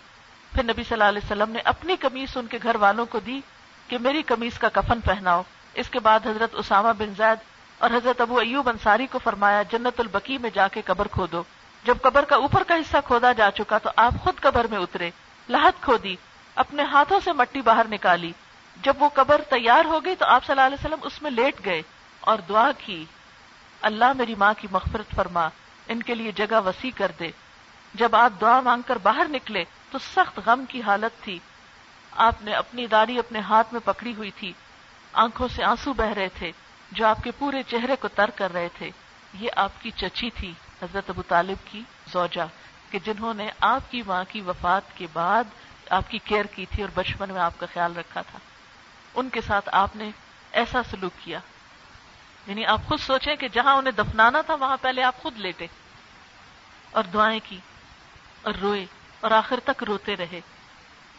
[0.55, 3.41] پھر نبی صلی اللہ علیہ وسلم نے اپنی کمیز ان کے گھر والوں کو دی
[3.89, 5.43] کہ میری کمیز کا کفن پہناؤ۔
[5.75, 7.39] اس کے بعد حضرت اسامہ بن زید
[7.79, 11.43] اور حضرت ابو ایوب انصاری کو فرمایا، جنت البکی میں جا کے قبر کھودو۔
[11.85, 15.11] جب قبر کا اوپر کا حصہ کھودا جا چکا تو آپ خود قبر میں اترے،
[15.49, 16.17] لہت کھودی،
[16.55, 18.33] اپنے ہاتھوں سے مٹی باہر نکالی۔
[18.83, 21.65] جب وہ قبر تیار ہو گئی تو آپ صلی اللہ علیہ وسلم اس میں لیٹ
[21.65, 21.83] گئے
[22.21, 23.05] اور دعا کی۔
[23.81, 25.49] اللہ میری ماں کی مغفرت فرما،
[25.89, 27.31] ان کے لیے جگہ وسیع کر دے۔
[27.95, 31.39] جب آپ دعا مانگ کر باہر نکلے تو سخت غم کی حالت تھی۔
[32.13, 34.53] آپ نے اپنی داری اپنے ہاتھ میں پکڑی ہوئی تھی۔
[35.13, 36.53] آنکھوں سے آنسو بہ رہے تھے
[36.93, 38.91] جو آپ کے پورے چہرے کو تر کر رہے تھے۔
[39.35, 40.53] یہ آپ کی چچی تھی۔
[40.83, 42.47] حضرت ابو طالب کی زوجہ،
[42.91, 45.45] کہ جنہوں نے آپ کی ماں کی وفات کے بعد
[45.91, 48.39] آپ کی کیئر کی تھی اور بچپن میں آپ کا خیال رکھا تھا۔
[49.15, 50.11] ان کے ساتھ آپ نے
[50.53, 51.39] ایسا سلوک کیا۔
[52.47, 55.67] یعنی آپ خود سوچیں کہ جہاں انہیں دفنانا تھا، وہاں پہلے آپ خود لیٹے۔
[56.91, 57.59] اور دعائیں کی،
[58.43, 58.87] اور روئے،
[59.21, 60.41] اور آخر تک روتے رہے۔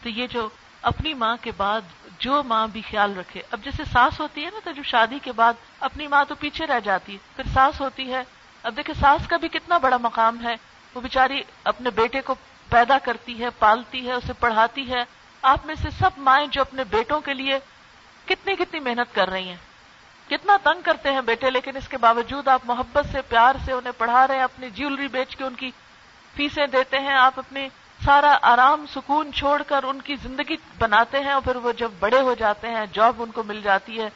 [0.03, 0.49] تو یہ جو
[0.81, 1.81] اپنی ماں کے بعد
[2.19, 5.31] جو ماں بھی خیال رکھے، اب جیسے ساس ہوتی ہے نا تو جو شادی کے
[5.31, 8.23] بعد اپنی ماں تو پیچھے رہ جاتی ہے، پھر ساس ہوتی ہے
[8.63, 10.55] اب دیکھیں ساس کا بھی کتنا بڑا مقام ہے۔
[10.93, 12.35] وہ بیچاری اپنے بیٹے کو
[12.69, 15.03] پیدا کرتی ہے، پالتی ہے، اسے پڑھاتی ہے۔
[15.41, 17.59] آپ میں سے سب مائیں جو اپنے بیٹوں کے لیے
[18.25, 19.55] کتنی کتنی محنت کر رہی ہیں۔
[20.29, 23.93] کتنا تنگ کرتے ہیں بیٹے، لیکن اس کے باوجود آپ محبت سے، پیار سے انہیں
[23.97, 25.71] پڑھا رہے ہیں، اپنی جیولری بیچ کے ان کی
[26.35, 27.69] فیسیں دیتے ہیں۔ آپ اپنی
[28.05, 32.21] سارا آرام، سکون چھوڑ کر ان کی زندگی بناتے ہیں اور پھر وہ جب بڑے
[32.21, 34.09] ہو جاتے ہیں، جاب ان کو مل جاتی ہے۔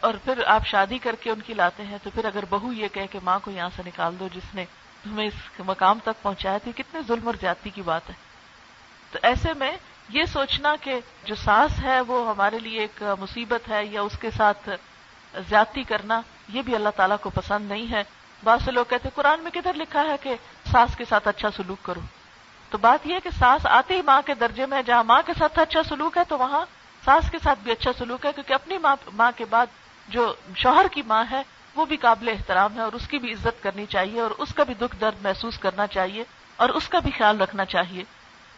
[0.00, 2.88] اور پھر آپ شادی کر کے ان کی لاتے ہیں، تو پھر اگر بہو یہ
[2.88, 4.64] کہے کہ ماں کو یہاں سے نکال دو جس نے
[5.02, 8.14] تمہیں اس مقام تک پہنچایا تھی کتنے ظلم اور جاتی کی بات ہے۔
[9.10, 9.76] تو ایسے میں
[10.08, 14.30] یہ سوچنا کہ جو ساس ہے وہ ہمارے لیے ایک مصیبت ہے یا اس کے
[14.30, 14.68] ساتھ
[15.48, 18.02] زیادتی کرنا، یہ بھی اللہ تعالیٰ کو پسند نہیں ہے۔
[18.44, 20.34] بہت سے لوگ کہتے قرآن میں کدھر لکھا ہے کہ
[20.72, 22.00] ساس کے ساتھ اچھا سلوک کرو۔
[22.70, 25.58] تو بات یہ کہ ساس آتے ہی ماں کے درجے میں جہاں ماں کے ساتھ
[25.58, 26.64] اچھا سلوک ہے تو وہاں
[27.04, 29.66] ساس کے ساتھ بھی اچھا سلوک ہے، کیونکہ اپنی ماں ماں کے بعد
[30.08, 31.42] جو شوہر کی ماں ہے،
[31.74, 34.62] وہ بھی قابل احترام ہے اور اس کی بھی عزت کرنی چاہیے اور اس کا
[34.62, 36.24] بھی دکھ درد محسوس کرنا چاہیے
[36.56, 38.04] اور اس کا بھی خیال رکھنا چاہیے۔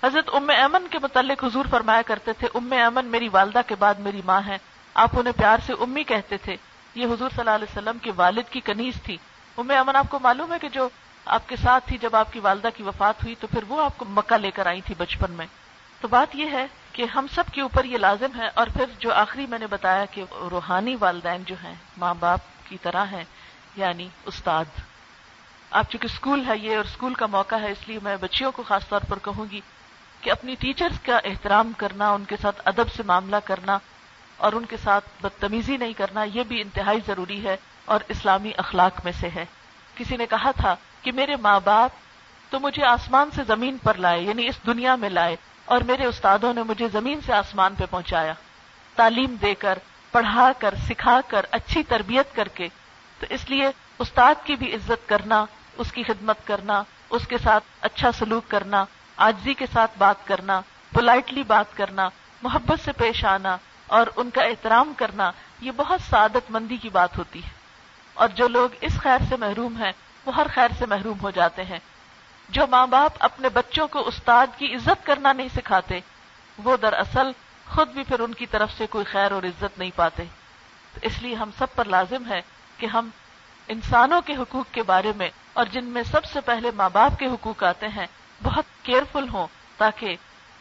[0.04, 3.94] حضرت ام ایمن کے متعلق حضور فرمایا کرتے تھے، ام ایمن میری والدہ کے بعد
[3.94, 4.58] میری ماں ہے
[4.94, 6.56] آپ انہیں پیار سے امی کہتے تھے۔
[6.94, 9.16] یہ حضور صلی اللہ علیہ وسلم کے والد کی کنیز تھی۔
[9.56, 10.88] ام امن آپ کو معلوم ہے کہ جو
[11.24, 13.98] آپ کے ساتھ تھی جب آپ کی والدہ کی وفات ہوئی، تو پھر وہ آپ
[13.98, 15.46] کو مکہ لے کر آئی تھی بچپن میں۔
[16.00, 19.12] تو بات یہ ہے کہ ہم سب کے اوپر یہ لازم ہے اور پھر جو
[19.12, 23.24] آخری میں نے بتایا کہ روحانی والدین جو ہیں، ماں باپ کی طرح ہیں
[23.76, 24.64] یعنی استاد۔
[25.70, 28.62] آپ چونکہ اسکول ہے یہ اور اسکول کا موقع ہے، اس لیے میں بچیوں کو
[28.62, 29.60] خاص طور پر کہوں گی
[30.20, 33.78] کہ اپنی ٹیچرز کا احترام کرنا، ان کے ساتھ ادب سے معاملہ کرنا
[34.36, 39.04] اور ان کے ساتھ بدتمیزی نہیں کرنا، یہ بھی انتہائی ضروری ہے اور اسلامی اخلاق
[39.04, 39.44] میں سے ہے۔
[39.94, 41.90] کسی نے کہا تھا کہ میرے ماں باپ
[42.50, 46.54] تو مجھے آسمان سے زمین پر لائے یعنی اس دنیا میں لائے، اور میرے استادوں
[46.54, 48.32] نے مجھے زمین سے آسمان پہ پہنچایا۔
[48.94, 49.78] تعلیم دے کر،
[50.12, 52.68] پڑھا کر، سکھا کر، اچھی تربیت کر کے۔
[53.20, 53.68] تو اس لیے
[53.98, 55.44] استاد کی بھی عزت کرنا،
[55.76, 58.84] اس کی خدمت کرنا، اس کے ساتھ اچھا سلوک کرنا
[59.16, 60.60] آجزی کے ساتھ بات کرنا،
[60.92, 62.08] پولائٹلی بات کرنا،
[62.42, 65.30] محبت سے پیش آنا، اور ان کا احترام کرنا،
[65.60, 67.50] یہ بہت سعادت مندی کی بات ہوتی ہے۔
[68.14, 69.92] اور جو لوگ اس خیر سے محروم ہیں،
[70.26, 71.78] وہ ہر خیر سے محروم ہو جاتے ہیں۔
[72.48, 76.00] جو ماں باپ اپنے بچوں کو استاد کی عزت کرنا نہیں سکھاتے،
[76.58, 77.30] وہ دراصل
[77.74, 80.24] خود بھی پھر ان کی طرف سے کوئی خیر اور عزت نہیں پاتے۔
[80.94, 82.40] تو اس لیے ہم سب پر لازم ہے
[82.76, 83.10] کہ ہم
[83.68, 87.26] انسانوں کے حقوق کے بارے میں اور جن میں سب سے پہلے ماں باپ کے
[87.26, 88.06] حقوق آتے ہیں،
[88.42, 89.46] بہت کیئرفل ہوں
[89.76, 90.16] تاکہ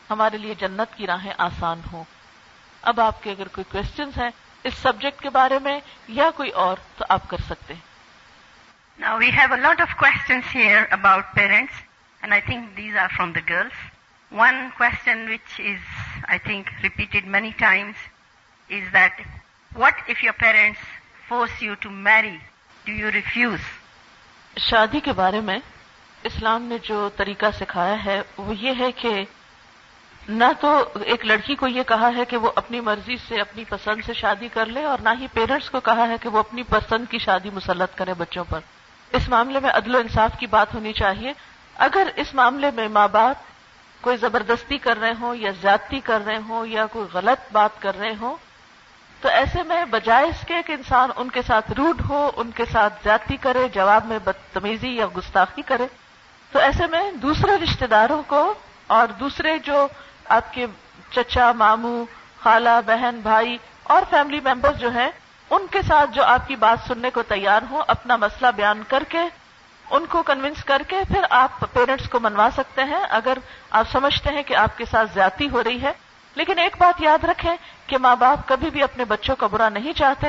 [0.09, 2.03] ہمارے لیے جنت کی راہیں آسان ہوں۔
[2.81, 4.29] اب آپ کے اگر کوئی کوشچنس ہیں
[4.63, 7.96] اس سبجیکٹ کے بارے میں یا کوئی اور، تو آپ کر سکتے ہیں۔
[8.99, 11.73] Now we have a lot of questions here about parents,
[12.21, 13.71] and I think these are from the girls.
[14.31, 15.79] One question which is,
[16.27, 17.95] I think, repeated many times
[18.69, 19.13] is that
[19.71, 20.79] what if your parents
[21.29, 22.39] force you to marry?
[22.85, 23.61] Do you refuse?
[24.57, 25.57] شادی کے بارے میں
[26.23, 29.11] اسلام نے جو طریقہ سکھایا ہے وہ یہ ہے کہ
[30.29, 30.71] نہ تو
[31.05, 34.47] ایک لڑکی کو یہ کہا ہے کہ وہ اپنی مرضی سے اپنی پسند سے شادی
[34.53, 37.49] کر لے اور نہ ہی پیرنٹس کو کہا ہے کہ وہ اپنی پسند کی شادی
[37.53, 38.59] مسلط کرے بچوں پر
[39.13, 41.33] اس معاملے میں عدل و انصاف کی بات ہونی چاہیے۔
[41.75, 43.35] اگر اس معاملے میں ماں باپ
[44.01, 47.97] کوئی زبردستی کر رہے ہوں یا زیادتی کر رہے ہوں یا کوئی غلط بات کر
[47.97, 48.35] رہے ہوں،
[49.21, 52.65] تو ایسے میں بجائے اس کے کہ انسان ان کے ساتھ روڈ ہو، ان کے
[52.65, 55.87] ساتھ زیادتی کرے، جواب میں بدتمیزی یا گستاخی کرے،
[56.51, 58.53] تو ایسے میں دوسرے رشتہ داروں کو
[58.87, 59.87] اور دوسرے جو
[60.29, 60.65] آپ کے
[61.11, 62.05] چچا، ماموں،
[62.43, 65.09] خالہ، بہن، بھائی اور فیملی ممبر جو ہیں
[65.49, 69.03] ان کے ساتھ جو آپ کی بات سننے کو تیار ہوں، اپنا مسئلہ بیان کر
[69.09, 69.19] کے،
[69.91, 73.37] ان کو کنوینس کر کے پھر آپ پیرنٹس کو منوا سکتے ہیں۔ اگر
[73.69, 75.91] آپ سمجھتے ہیں کہ آپ کے ساتھ زیادتی ہو رہی ہے،
[76.35, 77.55] لیکن ایک بات یاد رکھیں
[77.87, 80.27] کہ ماں باپ کبھی بھی اپنے بچوں کا برا نہیں چاہتے۔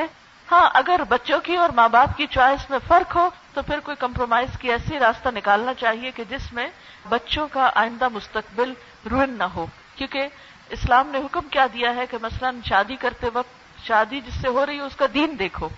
[0.51, 3.97] ہاں اگر بچوں کی اور ماں باپ کی چوائس میں فرق ہو، تو پھر کوئی
[3.99, 6.67] کمپرومائز کی ایسی راستہ نکالنا چاہیے کہ جس میں
[7.09, 8.73] بچوں کا آئندہ مستقبل
[9.11, 9.65] روئن نہ ہو۔
[9.95, 10.27] کیونکہ
[10.69, 14.65] اسلام نے حکم کیا دیا ہے کہ مثلا شادی کرتے وقت شادی جس سے ہو
[14.65, 15.69] رہی ہے اس کا دین دیکھو۔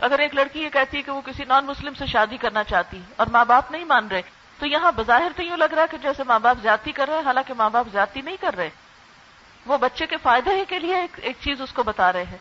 [0.00, 3.00] اگر ایک لڑکی یہ کہتی ہے کہ وہ کسی نان مسلم سے شادی کرنا چاہتی
[3.16, 4.22] اور ماں باپ نہیں مان رہے
[4.58, 7.16] تو یہاں بظاہر تو یوں لگ رہا ہے کہ جیسے ماں باپ زیادتی کر رہے
[7.16, 8.70] ہیں حالانکہ ماں باپ زیادتی نہیں کر رہے۔
[9.66, 12.38] وہ بچے کے فائدے ہی کے لیے ایک, ایک چیز اس کو بتا رہے ہیں۔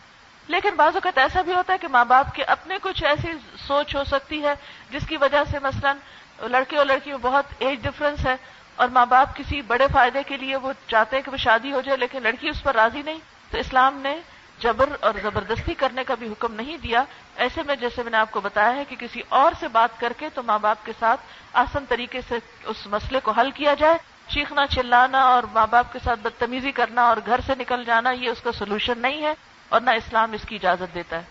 [0.47, 3.27] لیکن بعض اوقات ایسا بھی ہوتا ہے کہ ماں باپ کے اپنے کچھ ایسی
[3.67, 4.53] سوچ ہو سکتی ہے
[4.89, 5.93] جس کی وجہ سے مثلا
[6.39, 8.35] لڑکے اور لڑکی میں بہت ایج ڈفرنس ہے
[8.75, 11.81] اور ماں باپ کسی بڑے فائدے کے لیے وہ چاہتے ہیں کہ وہ شادی ہو
[11.81, 13.19] جائے لیکن لڑکی اس پر راضی نہیں۔
[13.51, 14.19] تو اسلام نے
[14.61, 17.03] جبر اور زبردستی کرنے کا بھی حکم نہیں دیا۔
[17.35, 20.13] ایسے میں جیسے میں نے آپ کو بتایا ہے کہ کسی اور سے بات کر
[20.17, 21.21] کے تو ماں باپ کے ساتھ
[21.53, 23.97] آسن طریقے سے اس مسئلے کو حل کیا جائے۔
[24.27, 28.29] چیخنا چلانا اور ماں باپ کے ساتھ بدتمیزی کرنا اور گھر سے نکل جانا یہ
[28.29, 29.33] اس کا سولوشن نہیں ہے
[29.69, 31.23] اور نہ اسلام اس کی اجازت دیتا ہے۔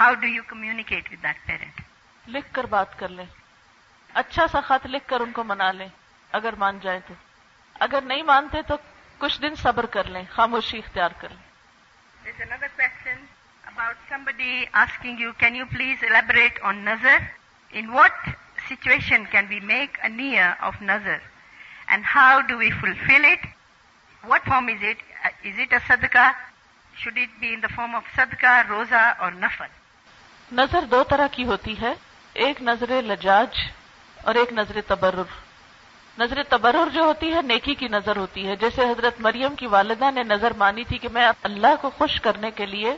[0.00, 1.80] how do you communicate with that parent
[2.28, 3.26] لکھ کر بات کر لیں۔
[4.14, 5.88] اچھا سا خط لکھ کر ان کو منا لیں۔
[6.36, 7.14] اگر مان جائیں تو۔
[7.74, 8.76] اگر نہیں مانتے تو
[9.18, 11.42] کچھ دن صبر کر لیں خاموشی اختیار کر لیں۔
[12.24, 17.16] This another questioning you can you please elaborate on نظر
[17.70, 18.28] in what
[18.68, 21.16] situation can we make a near of نظر
[21.86, 23.46] and how do we fulfil it
[24.24, 26.32] what form is it is it a صدقہ
[26.94, 29.66] should it be in the form of صدقہ روزہ اور نفر
[30.52, 31.94] نظر دو طرح کی ہوتی ہے
[32.32, 33.70] ایک نظر لجاج
[34.24, 35.14] اور ایک نظر تبر
[36.18, 40.10] نظر تبرر جو ہوتی ہے، نیکی کی نظر ہوتی ہے۔ جیسے حضرت مریم کی والدہ
[40.10, 42.96] نے نظر مانی تھی کہ میں اللہ کو خوش کرنے کے لیے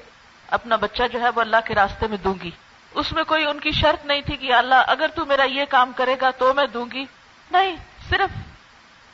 [0.48, 2.50] اپنا بچہ جو ہے وہ اللہ کے راستے میں دوں گی۔
[2.94, 5.92] اس میں کوئی ان کی شرط نہیں تھی کہ اللہ، اگر تو میرا یہ کام
[5.96, 7.04] کرے گا تو میں دوں گی۔
[7.50, 7.76] نہیں،
[8.10, 8.30] صرف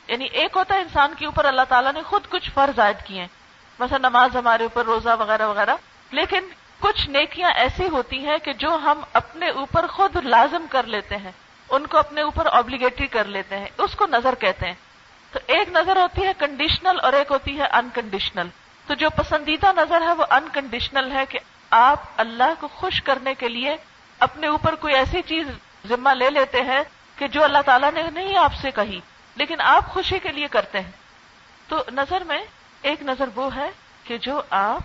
[0.07, 3.27] یعنی ایک ہوتا ہے انسان کے اوپر، اللہ تعالیٰ نے خود کچھ فرض عائد کیے
[3.79, 5.75] مثلا نماز ہمارے اوپر، روزہ وغیرہ وغیرہ۔
[6.11, 6.39] لیکن
[6.79, 11.31] کچھ نیکیاں ایسی ہوتی ہیں کہ جو ہم اپنے اوپر خود لازم کر لیتے ہیں۔
[11.69, 14.73] ان کو اپنے اوپر آبلیگیٹری کر لیتے ہیں، اس کو نظر کہتے ہیں۔
[15.31, 18.47] تو ایک نظر ہوتی ہے کنڈیشنل اور ایک ہوتی ہے انکنڈیشنل
[18.87, 21.39] تو جو پسندیدہ نظر ہے وہ انکنڈیشنل ہے کہ
[21.69, 23.77] آپ اللہ کو خوش کرنے کے لیے
[24.19, 25.47] اپنے اوپر کوئی ایسی چیز
[25.87, 26.81] ذمہ لے لیتے ہیں
[27.15, 28.99] کہ جو اللہ تعالیٰ نے نہیں آپ سے کہی،
[29.35, 30.91] لیکن آپ خوشی کے لیے کرتے ہیں۔
[31.67, 32.39] تو نظر میں
[32.81, 33.69] ایک نظر وہ ہے
[34.03, 34.81] کہ جو آپ،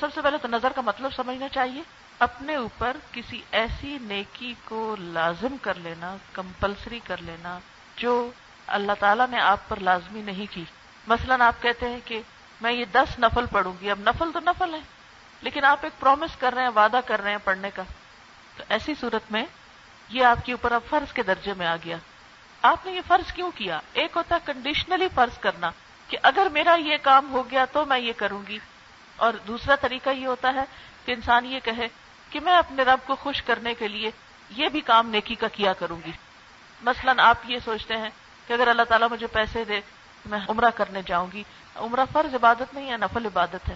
[0.00, 1.82] سب سے پہلے تو نظر کا مطلب سمجھنا چاہیے۔
[2.24, 7.58] اپنے اوپر کسی ایسی نیکی کو لازم کر لینا کمپلسری کر لینا،
[7.96, 8.30] جو
[8.66, 10.64] اللہ تعالیٰ نے آپ پر لازمی نہیں کی۔
[11.06, 12.22] مثلا آپ کہتے ہیں کہ
[12.60, 14.80] میں یہ دس نفل پڑھوں گی، اب نفل تو نفل ہے،
[15.42, 17.82] لیکن آپ ایک پرومس کر رہے ہیں، وعدہ کر رہے ہیں پڑھنے کا۔
[18.56, 19.44] تو ایسی صورت میں
[20.08, 21.96] یہ آپ کے اوپر اب فرض کے درجے میں آ گیا۔
[22.62, 25.70] آپ نے یہ فرض کیوں کیا؟ ایک ہوتا کنڈیشنلی فرض کرنا
[26.08, 28.58] کہ اگر میرا یہ کام ہو گیا تو میں یہ کروں گی۔
[29.16, 30.64] اور دوسرا طریقہ یہ ہوتا ہے
[31.04, 31.88] کہ انسان یہ کہے
[32.34, 34.10] کہ میں اپنے رب کو خوش کرنے کے لیے
[34.50, 36.10] یہ بھی کام نیکی کا کیا کروں گی۔
[36.82, 38.10] مثلا آپ یہ سوچتے ہیں
[38.46, 39.80] کہ اگر اللہ تعالیٰ مجھے پیسے دے،
[40.26, 41.42] میں عمرہ کرنے جاؤں گی۔
[41.76, 43.74] عمرہ فرض عبادت نہیں ہے، نفل عبادت ہے۔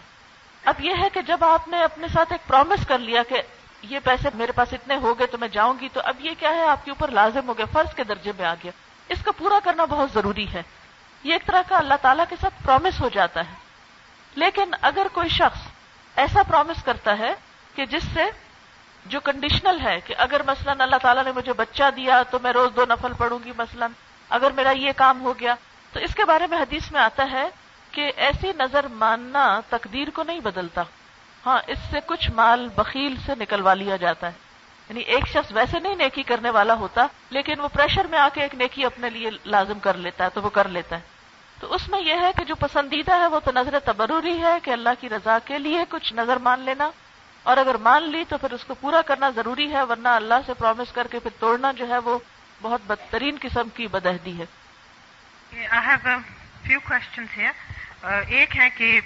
[0.65, 3.43] اب یہ ہے کہ جب آپ نے اپنے ساتھ ایک پرومس کر لیا کہ
[3.83, 6.51] یہ پیسے میرے پاس اتنے ہو گئے تو میں جاؤں گی، تو اب یہ کیا
[6.51, 8.73] ہے؟ آپ کے اوپر لازم ہو گیا، فرض کے درجے میں آ گیا۔
[9.09, 10.63] اس کا پورا کرنا بہت ضروری ہے۔
[11.25, 13.55] یہ ایک طرح کا اللہ تعالیٰ کے ساتھ پرومس ہو جاتا ہے۔
[14.35, 15.61] لیکن اگر کوئی شخص
[16.17, 17.35] ایسا پرومس کرتا ہے
[17.75, 18.48] کہ جس سے
[19.09, 22.71] جو کنڈیشنل ہے کہ اگر مثلا اللہ تعالیٰ نے مجھے بچہ دیا تو میں روز
[22.77, 23.87] دو نفل پڑھوں گی مثلا،
[24.29, 25.55] اگر میرا یہ کام ہو گیا۔
[25.93, 27.49] تو اس کے بارے میں حدیث میں آتا ہے
[27.93, 30.83] کہ ایسی نظر ماننا تقدیر کو نہیں بدلتا۔
[31.47, 34.33] ہاں اس سے کچھ مال بخیل سے نکلوا لیا جاتا ہے۔
[34.89, 38.43] یعنی ایک شخص ویسے نہیں نیکی کرنے والا ہوتا، لیکن وہ پریشر میں آ کے
[38.43, 41.01] ایک نیکی اپنے لیے لازم کر لیتا ہے، تو وہ کر لیتا ہے۔
[41.61, 44.71] تو اس میں یہ ہے کہ جو پسندیدہ ہے وہ تو نظر تبروری ہے کہ
[44.71, 46.91] اللہ کی رضا کے لیے کچھ نظر مان لینا۔
[47.43, 50.55] اور اگر مان لی تو پھر اس کو پورا کرنا ضروری ہے ورنہ اللہ سے
[50.55, 52.19] پرومس کر کے پھر توڑنا جو ہے وہ
[52.63, 54.45] بہت بدترین قسم کی بدہدی ہے۔
[58.29, 59.01] ایک ہے کہ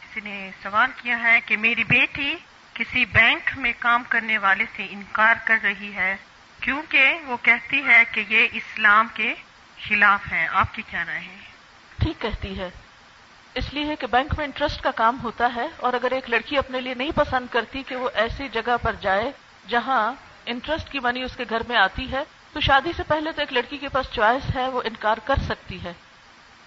[0.00, 2.36] کسی نے سوال کیا ہے کہ میری بیٹی
[2.74, 6.16] کسی بینک میں کام کرنے والے سے انکار کر رہی ہے
[6.60, 9.34] کیونکہ وہ کہتی ہے کہ یہ اسلام کے
[9.88, 11.36] خلاف ہے۔ آپ کی کیا رائے ہے؟
[11.98, 12.70] ٹھیک کہتی ہے۔
[13.54, 16.80] اس لیے کہ بینک میں انٹرسٹ کا کام ہوتا ہے اور اگر ایک لڑکی اپنے
[16.80, 19.30] لیے نہیں پسند کرتی کہ وہ ایسی جگہ پر جائے
[19.68, 20.12] جہاں
[20.46, 22.22] انٹرسٹ کی منی اس کے گھر میں آتی ہے،
[22.52, 25.84] تو شادی سے پہلے تو ایک لڑکی کے پاس چوائس ہے، وہ انکار کر سکتی
[25.84, 25.92] ہے۔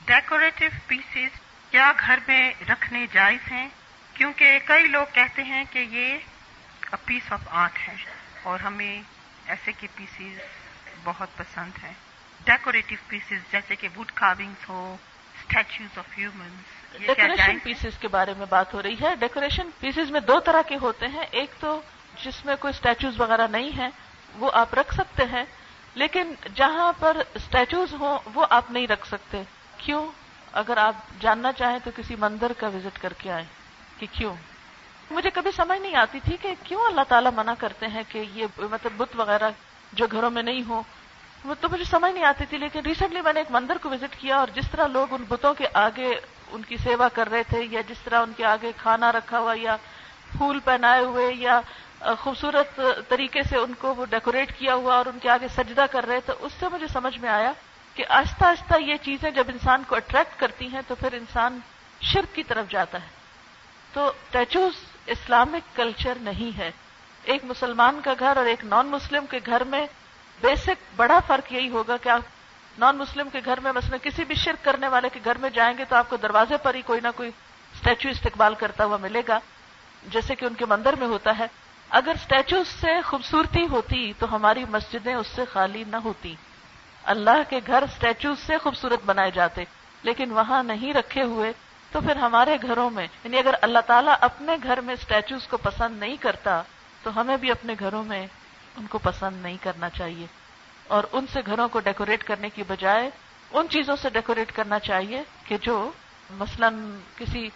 [0.06, 1.40] ڈیکوریٹو پیسز
[1.72, 3.68] کیا گھر میں رکھنے جائز ہیں،
[4.14, 6.18] کیونکہ کئی لوگ کہتے ہیں کہ یہ
[7.06, 7.96] پیس آف آرٹ ہے
[8.44, 9.02] اور ہمیں
[9.46, 10.40] ایسے کے پیسز
[11.04, 11.94] بہت پسند ہیں۔
[12.46, 14.98] ڈیکوریٹو پیسز جیسے کہ wood carvings who
[15.50, 20.20] statues of humans decoration pieces کے بارے میں بات ہو رہی ہے۔ ڈیکوریشن پیسز میں
[20.20, 21.82] دو طرح کے ہوتے ہیں۔ ایک تو
[22.24, 23.90] جس میں کوئی اسٹیچوز وغیرہ نہیں ہے
[24.36, 25.44] وہ آپ رکھ سکتے ہیں۔
[25.96, 29.44] لیکن جہاں پر اسٹیچوز ہوں وہ آپ نہیں رکھ سکتے۔
[29.78, 30.08] کیوں؟
[30.54, 33.46] اگر آپ جاننا چاہیں تو کسی مندر کا وزٹ کر کے آئیں
[34.00, 34.36] کہ کیوں؟
[35.12, 38.46] مجھے کبھی سمجھ نہیں آتی تھی کہ کیوں اللہ تعالیٰ منع کرتے ہیں کہ یہ
[38.58, 39.50] مطلب بت وغیرہ
[39.94, 40.82] جو گھروں میں نہیں ہو
[41.46, 44.16] وہ تو مجھے سمجھ نہیں آتی تھی، لیکن ریسنٹلی میں نے ایک مندر کو وزٹ
[44.20, 46.10] کیا اور جس طرح لوگ ان بتوں کے آگے
[46.52, 49.54] ان کی سیوا کر رہے تھے، یا جس طرح ان کے آگے کھانا رکھا ہوا،
[49.62, 49.76] یا
[50.38, 51.60] پھول پہنائے ہوئے، یا
[52.20, 52.80] خوبصورت
[53.10, 56.20] طریقے سے ان کو وہ ڈیکوریٹ کیا ہوا اور ان کے آگے سجدہ کر رہے
[56.26, 57.52] تھے اس سے مجھے سمجھ میں آیا
[57.96, 61.60] کہ آہستہ آہستہ یہ چیزیں جب انسان کو اٹریکٹ کرتی ہیں، تو پھر انسان
[62.02, 63.08] شرک کی طرف جاتا ہے۔
[63.94, 64.74] تو اسٹیچوز
[65.06, 66.72] اسلامک کلچر نہیں ہے۔
[67.24, 69.86] ایک مسلمان کا گھر اور ایک نان مسلم کے گھر میں
[70.42, 72.22] بیسک بڑا فرق یہی ہوگا کہ آپ
[72.80, 75.78] نان مسلم کے گھر میں مثلا کسی بھی شرک کرنے والے کے گھر میں جائیں
[75.78, 77.30] گے تو آپ کو دروازے پر ہی کوئی نہ کوئی
[77.74, 79.40] اسٹیچو استقبال کرتا ہوا ملے گا،
[80.04, 81.46] جیسے کہ ان کے مندر میں ہوتا ہے۔
[81.90, 86.36] اگر اسٹیچوز سے خوبصورتی ہوتی تو ہماری مسجدیں اس سے خالی نہ ہوتی۔
[87.04, 89.64] اللہ کے گھر اسٹیچوز سے خوبصورت بنائے جاتے،
[90.04, 91.52] لیکن وہاں نہیں رکھے ہوئے
[91.92, 96.00] تو پھر ہمارے گھروں میں یعنی اگر اللہ تعالیٰ اپنے گھر میں اسٹیچوز کو پسند
[96.00, 96.62] نہیں کرتا
[97.04, 98.28] تو ہمیں بھی اپنے گھروں میں
[98.78, 100.26] ان کو پسند نہیں کرنا چاہیے
[100.88, 103.10] اور ان سے گھروں کو ڈیکوریٹ کرنے کی بجائے
[103.52, 105.92] ان چیزوں سے ڈیکوریٹ کرنا چاہیے کہ جو
[106.30, 106.70] مثلا
[107.18, 107.50] کسی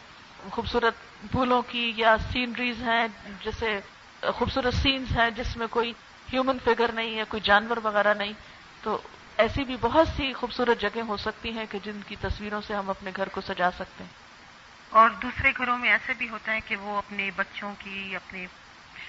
[0.52, 0.94] خوبصورت
[1.32, 3.08] پھولوں کی یا سینریز ہیں،
[3.44, 3.80] جیسے
[4.34, 5.94] خوبصورت سینز ہیں جس میں کوئی
[6.34, 8.34] ہیومن فگر نہیں ہے، کوئی جانور وغیرہ نہیں،
[8.82, 8.98] تو
[9.38, 12.90] ایسی بھی بہت سی خوبصورت جگہ ہو سکتی ہیں کہ جن کی تصویروں سے ہم
[12.90, 14.12] اپنے گھر کو سجا سکتے ہیں۔
[14.90, 18.46] اور دوسرے گھروں میں ایسے بھی ہوتا ہے کہ وہ اپنے بچوں کی، اپنے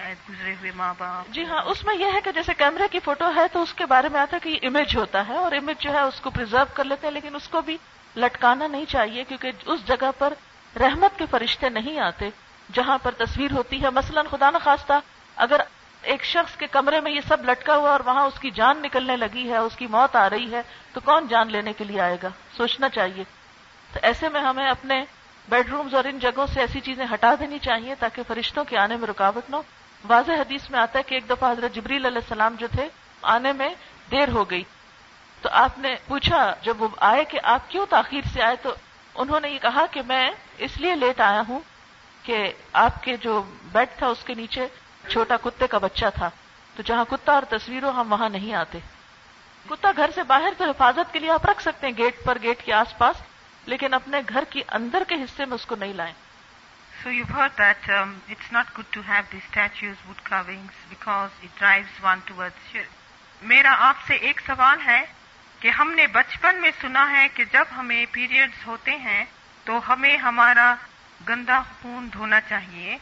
[0.01, 2.99] شاید گزرے ہوئے ماں باپ۔ جی ہاں اس میں یہ ہے کہ جیسے کیمرے کی
[2.99, 5.53] فوٹو ہے تو اس کے بارے میں آتا ہے کہ یہ امیج ہوتا ہے اور
[5.53, 7.77] امیج جو ہے اس کو پرزرو کر لیتے ہیں، لیکن اس کو بھی
[8.17, 10.35] لٹکانا نہیں چاہیے کیونکہ اس جگہ پر
[10.81, 12.29] رحمت کے فرشتے نہیں آتے
[12.73, 14.93] جہاں پر تصویر ہوتی ہے۔ مثلا خدا نخواستہ،
[15.37, 15.61] اگر
[16.03, 19.17] ایک شخص کے کمرے میں یہ سب لٹکا ہوا اور وہاں اس کی جان نکلنے
[19.17, 22.17] لگی ہے، اس کی موت آ رہی ہے، تو کون جان لینے کے لیے آئے
[22.23, 23.25] گا؟ سوچنا چاہیے۔
[23.93, 25.05] تو ایسے میں ہمیں اپنے
[25.49, 28.97] بیڈ رومز اور ان جگہوں سے ایسی چیزیں ہٹا دینی چاہیے تاکہ فرشتوں کے آنے
[28.97, 29.63] میں رکاوٹ نہ ہو۔
[30.09, 32.89] واضح حدیث میں آتا ہے کہ ایک دفعہ حضرت جبریل علیہ السلام جو تھے،
[33.23, 33.69] آنے میں
[34.11, 34.65] دیر ہو گئی۔
[35.43, 38.75] تو آپ نے پوچھا، جب وہ آئے کہ آپ کیوں تاخیر سے آئے، تو
[39.15, 41.61] انہوں نے یہ کہا کہ میں اس لیے لیٹ آیا ہوں
[42.23, 43.43] کہ آپ کے جو
[43.73, 44.67] بیڈ تھا، اس کے نیچے
[45.11, 46.31] چھوٹا کتے کا بچہ تھا۔
[46.77, 48.79] تو جہاں کتا اور تصویروں ہم وہاں نہیں آتے۔
[49.71, 52.65] کتا گھر سے باہر تو حفاظت کے لیے آپ رکھ سکتے ہیں، گیٹ پر، گیٹ
[52.65, 53.17] کے آس پاس،
[53.67, 56.15] لیکن اپنے گھر کے اندر کے حصے میں اس کو نہیں لائیں۔
[57.05, 61.31] So you've heard that um, it's not good to have these statues, wood carvings, because
[61.43, 62.91] it drives one towards shirk.
[63.43, 65.01] میرا آپ سے ایک سوال ہے
[65.61, 69.25] کہ ہم نے بچپن میں سنا ہے کہ جب ہمیں پیریڈز ہوتے ہیں
[69.67, 70.75] تو ہمیں ہمارا
[71.29, 72.97] گندا خون دھونا چاہیے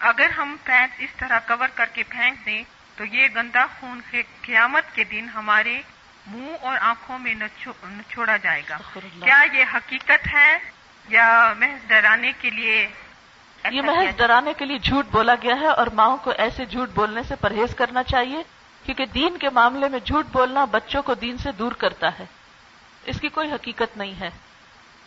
[0.00, 2.62] اگر ہم پینٹ اس طرح کور کر کے پھینک دیں
[2.96, 4.00] تو یہ گندا خون
[4.42, 5.80] قیامت کے دن ہمارے
[6.26, 10.58] منہ اور آنکھوں میں نچوڑا جائے گا کیا یہ حقیقت ہے
[11.08, 12.86] یا محض ڈرانے کے لیے
[13.70, 17.22] یہ محض ڈرانے کے لیے جھوٹ بولا گیا ہے اور ماؤں کو ایسے جھوٹ بولنے
[17.22, 18.42] سے پرہیز کرنا چاہیے
[18.84, 22.24] کیونکہ دین کے معاملے میں جھوٹ بولنا بچوں کو دین سے دور کرتا ہے۔
[23.04, 24.30] اس کی کوئی حقیقت نہیں ہے۔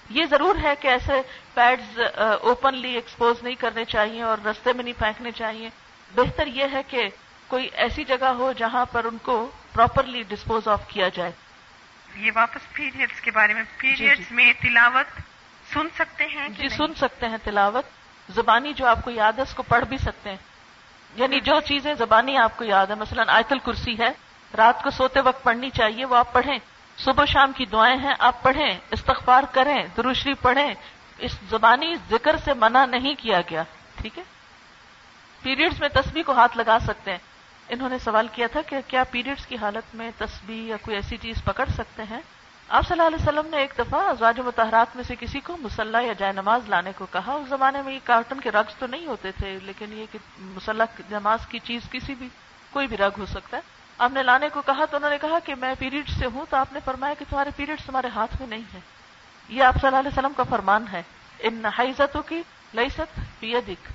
[0.09, 1.21] یہ ضرور ہے کہ ایسے
[1.53, 1.99] پیڈز
[2.41, 5.69] اوپنلی ایکسپوز نہیں کرنے چاہیے اور رستے میں نہیں پھینکنے چاہیے۔
[6.15, 7.09] بہتر یہ ہے کہ
[7.47, 11.31] کوئی ایسی جگہ ہو جہاں پر ان کو پراپرلی ڈسپوز آف کیا جائے۔
[12.15, 15.21] یہ واپس پیریڈس کے بارے میں جی، پیریڈس میں تلاوت
[15.73, 17.96] سن سکتے ہیں جی؟ سن سکتے ہیں تلاوت۔
[18.29, 20.37] زبانی جو آپ کو یاد ہے، اس کو پڑھ بھی سکتے ہیں۔
[21.15, 24.09] یعنی جو چیزیں زبانی آپ کو یاد ہے مثلا آیت الکرسی ہے۔
[24.57, 26.57] رات کو سوتے وقت پڑھنی چاہیے، وہ آپ پڑھیں۔
[26.97, 30.73] صبح شام کی دعائیں ہیں، آپ پڑھیں۔ استغفار کریں دروشری پڑھیں۔
[31.17, 33.63] اس زبانی ذکر سے منع نہیں کیا گیا،
[34.01, 34.23] ٹھیک ہے؟
[35.41, 37.17] پیریڈز میں تسبیح کو ہاتھ لگا سکتے ہیں۔
[37.69, 41.17] انہوں نے سوال کیا تھا کہ کیا پیریڈز کی حالت میں تسبیح یا کوئی ایسی
[41.17, 42.19] چیز پکڑ سکتے ہیں؟
[42.69, 46.01] آپ صلی اللہ علیہ وسلم نے ایک دفعہ ازواج متحرات میں سے کسی کو مسلح
[46.01, 49.05] یا جائے نماز لانے کو کہا۔ اس زمانے میں یہ کارٹن کے رقص تو نہیں
[49.05, 52.27] ہوتے تھے، لیکن یہ کہ مسلح نماز کی چیز کسی بھی،
[52.71, 53.61] کوئی بھی رگ ہو سکتا ہے۔
[53.97, 56.57] آپ نے لانے کو کہا تو انہوں نے کہا کہ میں پیریڈ سے ہوں تو
[56.57, 58.79] آپ نے فرمایا کہ تمہارے پیریڈ تمہارے ہاتھ میں نہیں ہے
[59.49, 61.01] یہ آپ صلی اللہ علیہ وسلم کا فرمان ہے۔
[61.39, 62.41] ان حیزتوں کی
[62.73, 63.87] لئیست پیدک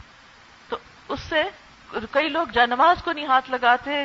[0.69, 0.77] تو
[1.09, 1.43] اس سے
[2.11, 4.05] کئی لوگ جانماز کو نہیں ہاتھ لگاتے،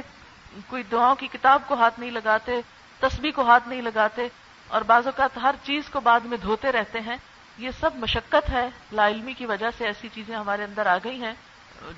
[0.68, 2.60] کوئی دعاؤں کی کتاب کو ہاتھ نہیں لگاتے،
[3.02, 4.28] تسبیح کو ہاتھ نہیں لگاتے۔
[4.68, 7.16] اور بعض اوقات ہر چیز کو بعد میں دھوتے رہتے ہیں۔
[7.58, 11.24] یہ سب مشقت ہے۔ لا علمی کی وجہ سے ایسی چیزیں ہمارے اندر آ گئی
[11.24, 11.34] ہیں۔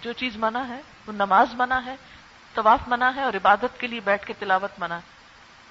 [0.01, 1.95] جو چیز منع ہے وہ نماز منع ہے
[2.53, 5.20] طواف منع ہے اور عبادت کے لیے بیٹھ کے تلاوت منع ہے۔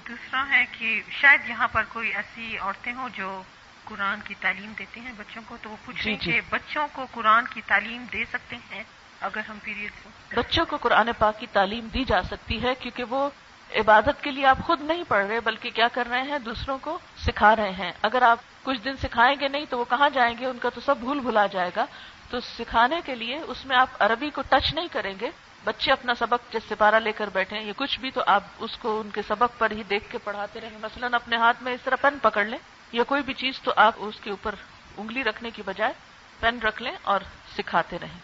[0.08, 3.42] دوسرا ہے کہ شاید یہاں پر کوئی ایسی عورتیں ہوں جو
[3.84, 6.40] قرآن کی تعلیم دیتے ہیں بچوں کو تو وہ پوچھ جی، رہے ہیں جی۔ کہ
[6.50, 8.82] بچوں کو قرآن کی تعلیم دے سکتے ہیں
[9.20, 9.90] اگر ہم پیریڈ
[10.34, 13.30] بچوں کو قرآن پاک کی تعلیم دی جا سکتی ہے کیونکہ وہ
[13.76, 16.98] عبادت کے لیے آپ خود نہیں پڑھ رہے بلکہ کیا کر رہے ہیں؟ دوسروں کو
[17.26, 20.46] سکھا رہے ہیں۔ اگر آپ کچھ دن سکھائیں گے نہیں تو وہ کہاں جائیں گے؟
[20.46, 21.86] ان کا تو سب بھول بھلا جائے گا۔
[22.30, 25.30] تو سکھانے کے لیے اس میں آپ عربی کو ٹچ نہیں کریں گے۔
[25.64, 29.00] بچے اپنا سبق جس سپارہ لے کر بیٹھے یا کچھ بھی تو آپ اس کو
[29.00, 31.96] ان کے سبق پر ہی دیکھ کے پڑھاتے رہیں۔ مثلا اپنے ہاتھ میں اس طرح
[31.96, 32.58] پین پکڑ لیں
[32.92, 34.54] یا کوئی بھی چیز تو آپ اس کے اوپر
[34.96, 35.92] انگلی رکھنے کی بجائے
[36.40, 37.20] پین رکھ لیں اور
[37.56, 38.18] سکھاتے رہیں۔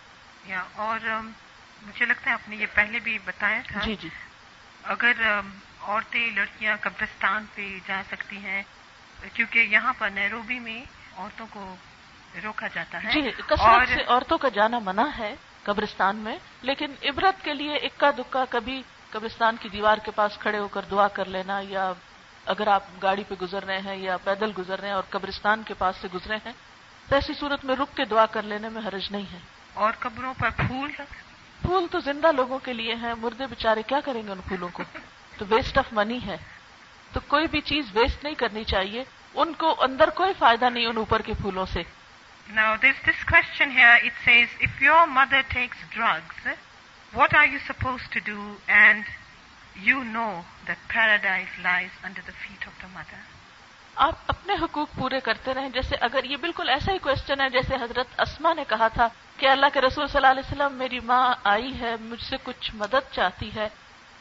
[0.47, 0.99] یا اور
[1.83, 4.09] مجھے لگتا ہے آپ نے یہ پہلے بھی بتایا تھا۔ جی جی۔
[4.85, 5.13] اگر
[5.81, 8.63] عورتیں لڑکیاں قبرستان پہ جا سکتی ہیں
[9.35, 10.85] کیونکہ یہاں پر نیروبی میں
[11.17, 11.77] عورتوں کو
[12.45, 17.45] روکا جاتا ہے جی اور سے عورتوں کا جانا منع ہے قبرستان میں لیکن عبرت
[17.45, 21.25] کے لیے اکا دکا کبھی قبرستان کی دیوار کے پاس کھڑے ہو کر دعا کر
[21.25, 21.93] لینا یا
[22.47, 25.75] اگر آپ گاڑی پہ گزر رہے ہیں یا پیدل گزر رہے ہیں اور قبرستان کے
[25.75, 26.53] پاس سے گزرے ہیں
[27.09, 29.39] تو ایسی صورت میں رک کے دعا کر لینے میں حرج نہیں ہے۔
[29.75, 30.91] اور قبروں پر پھول
[31.65, 34.83] پھول تو زندہ لوگوں کے لیے ہیں مردے بےچارے کیا کریں گے ان پھولوں کو
[35.39, 36.37] تو ویسٹ آف منی ہے
[37.13, 39.05] تو کوئی بھی چیز ویسٹ نہیں کرنی چاہیے
[39.35, 41.83] ان کو اندر کوئی فائدہ نہیں ان اوپر کے پھولوں سے
[42.47, 43.99] Now, there's this question here.
[44.05, 46.35] It says, if your mother takes drugs,
[47.13, 48.57] what are you supposed to do?
[48.69, 49.05] And
[49.81, 53.21] you know that paradise lies under the feet of the mother.
[53.97, 57.75] آپ اپنے حقوق پورے کرتے رہیں۔ جیسے اگر یہ بالکل ایسا ہی کوشچن ہے جیسے
[57.75, 61.35] حضرت اسما نے کہا تھا کہ اللہ کے رسول صلی اللہ علیہ وسلم میری ماں
[61.45, 63.69] آئی ہے، مجھ سے کچھ مدد چاہتی ہے،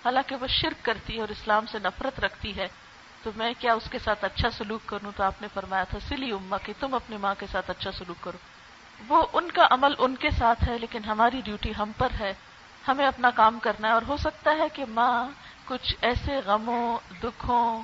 [0.06, 2.68] حالانکہ وہ شرک کرتی ہے اور اسلام سے نفرت رکھتی ہے۔
[3.24, 6.32] تو میں کیا اس کے ساتھ اچھا سلوک کروں؟ تو آپ نے فرمایا تھا، سلی
[6.32, 8.38] اما کہ تم اپنی ماں کے ساتھ اچھا سلوک کرو۔
[9.08, 12.34] وہ ان کا عمل ان کے ساتھ ہے، لیکن ہماری ڈیوٹی ہم پر ہے۔
[12.88, 15.30] ہمیں اپنا کام کرنا ہے اور ہو سکتا ہے کہ ماں
[15.66, 17.82] کچھ ایسے غموں، دکھوں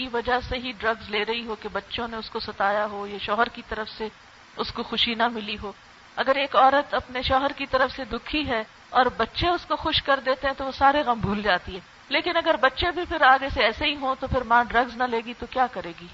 [0.00, 3.06] کی وجہ سے ہی ڈرگز لے رہی ہو کہ بچوں نے اس کو ستایا ہو
[3.06, 4.08] یا شوہر کی طرف سے
[4.56, 5.72] اس کو خوشی نہ ملی ہو۔
[6.16, 10.02] اگر ایک عورت اپنے شوہر کی طرف سے دکھی ہے اور بچے اس کو خوش
[10.02, 13.22] کر دیتے ہیں تو وہ سارے غم بھول جاتی ہے۔ لیکن اگر بچے بھی پھر
[13.22, 15.92] آگے سے ایسے ہی ہوں تو پھر ماں ڈرگز نہ لے گی تو کیا کرے
[16.00, 16.06] گی؟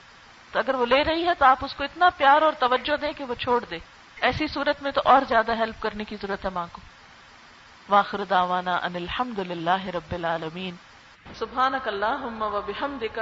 [0.52, 3.12] تو اگر وہ لے رہی ہے تو آپ اس کو اتنا پیار اور توجہ دیں
[3.12, 3.78] کہ وہ چھوڑ دے۔
[4.20, 6.80] ایسی صورت میں تو اور زیادہ ہیلپ کرنے کی ضرورت ہے ماں کو۔
[7.88, 10.74] واخر دعوانا ان الحمد للہ رب العالمین۔
[11.34, 13.20] سبحانک اللہم و بحمدک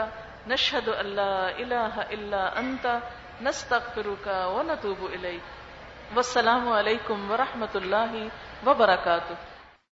[0.49, 3.01] نشهد ان لا اله الا انت
[3.43, 5.43] نستغفرك ونتوب اليك
[6.17, 8.31] والسلام عليكم ورحمه الله
[8.67, 9.37] وبركاته